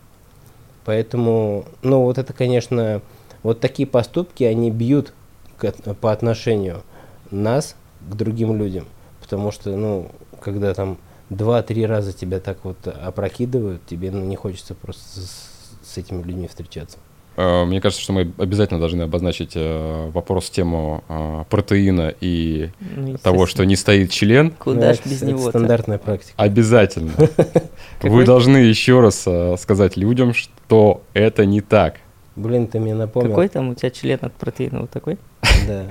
[0.85, 3.03] Поэтому, ну вот это, конечно,
[3.43, 5.13] вот такие поступки, они бьют
[5.59, 6.83] к по отношению
[7.31, 7.77] нас
[8.09, 8.87] к другим людям.
[9.21, 10.99] Потому что, ну, когда там
[11.31, 15.51] два-три раза тебя так вот опрокидывают, тебе ну, не хочется просто с,
[15.83, 16.99] с этими людьми встречаться.
[17.37, 23.19] Э, Мне кажется, что мы обязательно должны обозначить э, вопрос, тему э, протеина и Ну,
[23.19, 24.51] того, что не стоит член.
[24.53, 26.33] Куда Ну, ж без это него стандартная практика.
[26.37, 27.13] Обязательно.
[28.03, 29.27] Вы должны еще раз
[29.61, 31.97] сказать людям, что это не так.
[32.37, 33.31] Блин, ты мне напомнил.
[33.31, 35.19] Какой там у тебя член от протеина вот такой?
[35.67, 35.87] Да.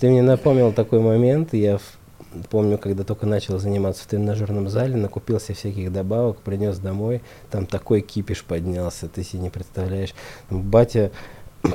[0.00, 1.54] Ты мне напомнил такой момент.
[1.54, 1.98] Я в-
[2.50, 7.22] помню, когда только начал заниматься в тренажерном зале, накупился всяких добавок, принес домой.
[7.50, 10.14] Там такой кипиш поднялся, ты себе не представляешь.
[10.50, 11.10] Батя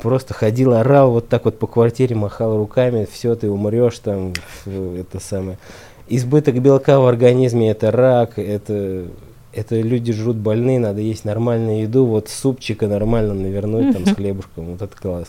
[0.02, 4.34] просто ходил, орал вот так вот по квартире, махал руками, все, ты умрешь там,
[4.66, 5.58] это самое.
[6.10, 9.08] Избыток белка в организме это рак, это,
[9.54, 14.66] это люди жрут больные, надо есть нормальную еду, вот супчика нормально навернуть там с хлебушком,
[14.66, 15.28] вот это класс.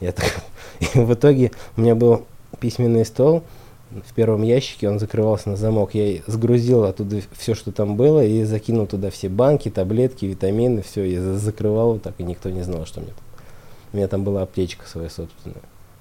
[0.00, 0.26] Я так...
[0.80, 2.26] И в итоге у меня был
[2.60, 3.42] письменный стол,
[4.06, 5.94] в первом ящике он закрывался на замок.
[5.94, 11.04] Я сгрузил оттуда все, что там было, и закинул туда все банки, таблетки, витамины, все.
[11.04, 13.24] Я за- закрывал вот так, и никто не знал, что у меня там.
[13.92, 15.60] У меня там была аптечка своя собственная.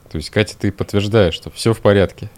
[0.10, 2.30] То есть, Катя, ты подтверждаешь, что все в порядке.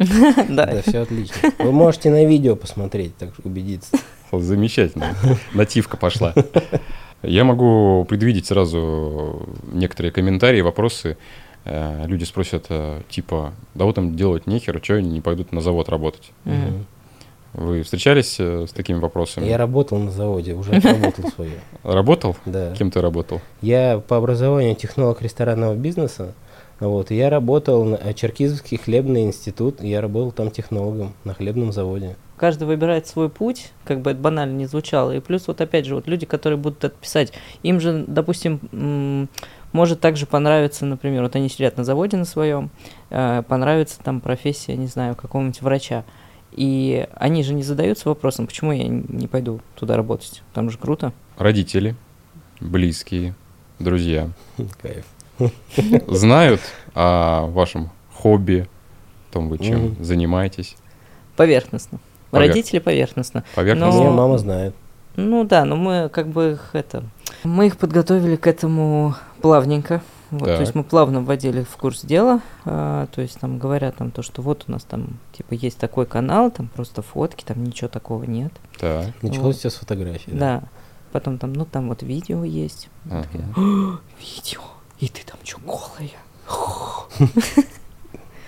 [0.50, 0.82] Да, Да.
[0.86, 1.52] все отлично.
[1.60, 3.98] Вы можете на видео посмотреть, так убедиться.
[4.32, 5.16] Замечательно.
[5.54, 6.34] Нативка пошла.
[7.22, 11.18] Я могу предвидеть сразу некоторые комментарии, вопросы.
[11.66, 15.62] Э, Люди спросят, э, типа, да вот им делать нехер, что они не пойдут на
[15.62, 16.32] завод работать?
[16.46, 16.86] Мгм.
[17.54, 19.46] Вы встречались э, с такими вопросами?
[19.46, 21.60] Я работал на заводе, уже отработал свое.
[21.84, 22.36] Работал?
[22.46, 22.74] Да.
[22.74, 23.42] Кем ты работал?
[23.62, 26.34] Я по образованию технолог ресторанного бизнеса.
[26.80, 32.18] Вот, я работал на Черкизовский хлебный институт, я работал там технологом на хлебном заводе.
[32.36, 35.12] Каждый выбирает свой путь, как бы это банально не звучало.
[35.12, 39.30] И плюс вот опять же, вот люди, которые будут это писать, им же, допустим, м,
[39.74, 42.70] может также понравиться, например, вот они сидят на заводе на своем,
[43.10, 46.04] э, понравится там профессия, не знаю, какого-нибудь врача.
[46.52, 50.44] И они же не задаются вопросом, почему я не пойду туда работать.
[50.54, 51.12] Там же круто.
[51.38, 51.96] Родители,
[52.62, 53.34] близкие,
[53.80, 54.30] друзья
[54.82, 55.06] Кайф.
[56.08, 56.62] знают
[56.94, 58.68] о вашем хобби,
[59.30, 60.76] о том, вы чем занимаетесь.
[61.36, 62.00] Поверхностно.
[62.32, 63.44] Повер- Родители поверхностно.
[63.56, 64.04] Поверхностно.
[64.04, 64.76] Но- мама знает.
[65.16, 67.04] Ну да, но мы как бы их это...
[67.44, 70.02] Мы их подготовили к этому плавненько.
[70.32, 74.10] Вот, то есть мы плавно вводили в курс дела, а, то есть там говорят там
[74.10, 77.88] то, что вот у нас там типа есть такой канал, там просто фотки, там ничего
[77.88, 78.52] такого нет.
[78.80, 79.10] Так.
[79.22, 79.56] Началось Вот.
[79.58, 80.32] все с фотографий.
[80.32, 80.64] Да.
[81.12, 82.90] Потом там, ну там вот видео есть.
[83.06, 83.24] Ага.
[83.24, 84.62] такие, «А, видео,
[85.00, 86.10] и ты там что, голая?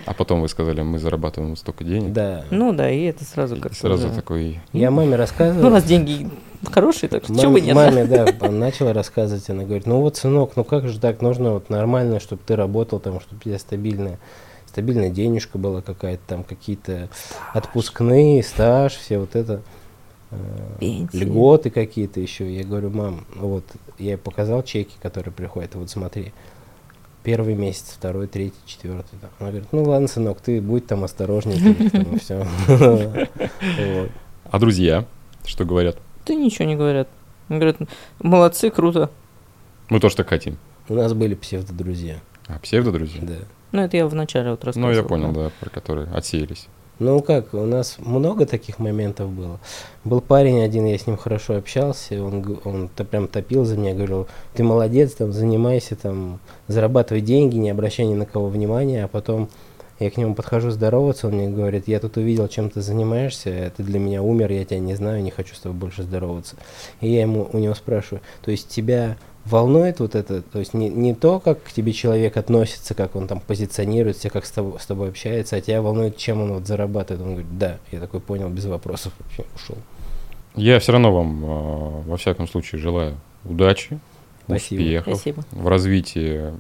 [0.06, 2.14] А потом вы сказали, мы зарабатываем столько денег.
[2.14, 2.46] Да.
[2.52, 5.70] Ну да, и это сразу И как сразу такой, Я маме Ну, у рассказывал.
[5.72, 6.30] нас деньги
[6.72, 7.76] хорошие, так что бы нет.
[7.76, 7.86] да?
[7.86, 11.70] Маме, да, начала рассказывать, она говорит, ну вот, сынок, ну как же так, нужно вот
[11.70, 14.20] нормально, чтобы ты работал, там, чтобы у тебя стабильная,
[14.68, 17.10] стабильная денежка была какая-то, там, какие-то
[17.54, 19.62] отпускные, стаж, все вот это,
[20.32, 20.36] э,
[20.80, 21.18] Пенсии.
[21.18, 22.52] льготы какие-то еще.
[22.54, 23.66] Я говорю, мам, ну вот,
[24.00, 26.32] я ей показал чеки, которые приходят, вот смотри,
[27.26, 29.18] первый месяц, второй, третий, четвертый.
[29.20, 29.30] Там.
[29.40, 31.58] Она говорит, ну ладно, сынок, ты будь там осторожнее,
[32.20, 32.46] все.
[34.50, 35.06] а друзья,
[35.46, 35.98] что говорят?
[36.26, 37.08] Да ничего не говорят.
[37.50, 37.78] Они говорят,
[38.20, 39.10] молодцы, круто.
[39.90, 40.58] Мы тоже так хотим.
[40.88, 43.20] У нас были псевдодрузья, А, псевдо-друзья?
[43.24, 43.36] да.
[43.72, 44.94] Ну, это я вначале вот Ну, рассказывал.
[44.94, 46.68] я понял, да, про которые отсеялись.
[46.98, 49.60] Ну как, у нас много таких моментов было.
[50.06, 53.94] Был парень один, я с ним хорошо общался, он, он то прям топил за меня,
[53.94, 59.08] говорил, ты молодец, там, занимайся, там, зарабатывай деньги, не обращай ни на кого внимания, а
[59.10, 59.50] потом
[60.00, 63.84] я к нему подхожу здороваться, он мне говорит, я тут увидел, чем ты занимаешься, ты
[63.84, 66.56] для меня умер, я тебя не знаю, не хочу с тобой больше здороваться.
[67.02, 70.90] И я ему, у него спрашиваю, то есть тебя волнует вот это, то есть не,
[70.90, 74.80] не то, как к тебе человек относится, как он там позиционирует себя, как с тобой,
[74.80, 77.22] с тобой общается, а тебя волнует, чем он вот зарабатывает.
[77.22, 79.78] Он говорит, да, я такой понял, без вопросов вообще ушел.
[80.56, 84.00] Я все равно вам, э, во всяком случае, желаю удачи,
[84.46, 84.82] Спасибо.
[84.82, 85.44] успехов Спасибо.
[85.52, 86.54] в развитии,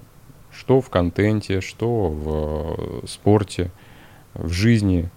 [0.51, 3.71] что в контенте, что в э, спорте,
[4.33, 5.09] в жизни,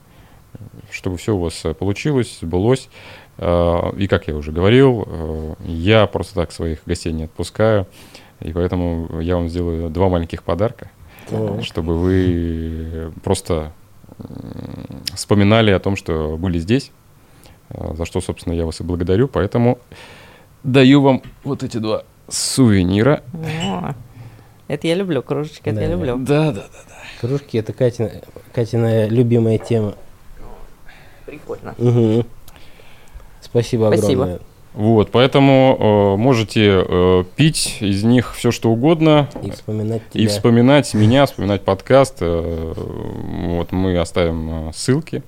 [0.91, 2.89] чтобы все у вас э, получилось, сбылось.
[3.39, 7.87] Э, И как я уже говорил, э, я просто так своих гостей не отпускаю,
[8.41, 10.91] и поэтому я вам сделаю два маленьких подарка,
[11.31, 13.73] О, чтобы вы просто
[15.15, 16.91] вспоминали о том, что были здесь,
[17.71, 19.29] э, за что, собственно, я вас и благодарю.
[19.29, 19.79] Поэтому
[20.65, 23.23] даю вам вот эти два сувенира.
[23.65, 23.95] О,
[24.67, 25.93] Это я люблю, кружечки, это я Да.
[25.95, 26.17] люблю.
[26.19, 26.85] Да, да, да.
[27.21, 28.11] Кружки это Катина,
[28.53, 29.95] Катина любимая тема.
[31.25, 31.75] Прикольно.
[31.79, 32.25] Мгм.
[33.51, 34.23] Спасибо Спасибо.
[34.25, 34.41] огромное.
[34.75, 39.29] Вот, поэтому э, можете э, пить из них все, что угодно.
[39.43, 40.23] И вспоминать тебя.
[40.23, 42.19] И вспоминать меня, вспоминать подкаст.
[42.21, 45.23] э, Вот мы оставим э, ссылки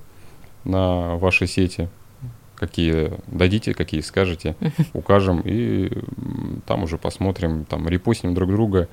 [0.63, 1.89] на ваши сети.
[2.55, 4.55] Какие дадите, какие скажете,
[4.93, 5.41] укажем.
[5.43, 5.91] И
[6.67, 8.87] там уже посмотрим, там репостим друг друга.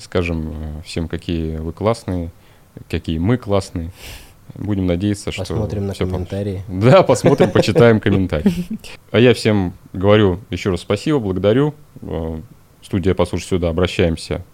[0.00, 2.30] Скажем э, всем, какие вы классные,
[2.88, 3.90] какие мы классные.
[4.54, 6.06] Будем надеяться, что Посмотрим на получится.
[6.06, 6.62] комментарии.
[6.68, 8.52] Да, посмотрим, почитаем комментарии.
[9.10, 11.74] А я всем говорю еще раз спасибо, благодарю.
[12.02, 12.40] Э,
[12.82, 14.44] Студия «Послушай сюда», обращаемся,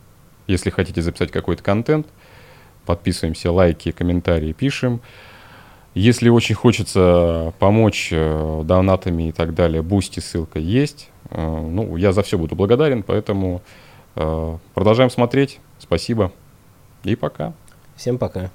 [0.47, 2.07] если хотите записать какой-то контент.
[2.87, 5.01] Подписываемся, лайки, комментарии пишем.
[5.95, 11.11] Если очень хочется помочь э, донатами и так далее, Boosty, ссылка есть.
[11.31, 13.63] Э, Ну, я за все буду благодарен, поэтому
[14.75, 15.61] продолжаем смотреть.
[15.79, 16.33] Спасибо
[17.05, 17.53] и пока.
[17.97, 18.51] Всем пока.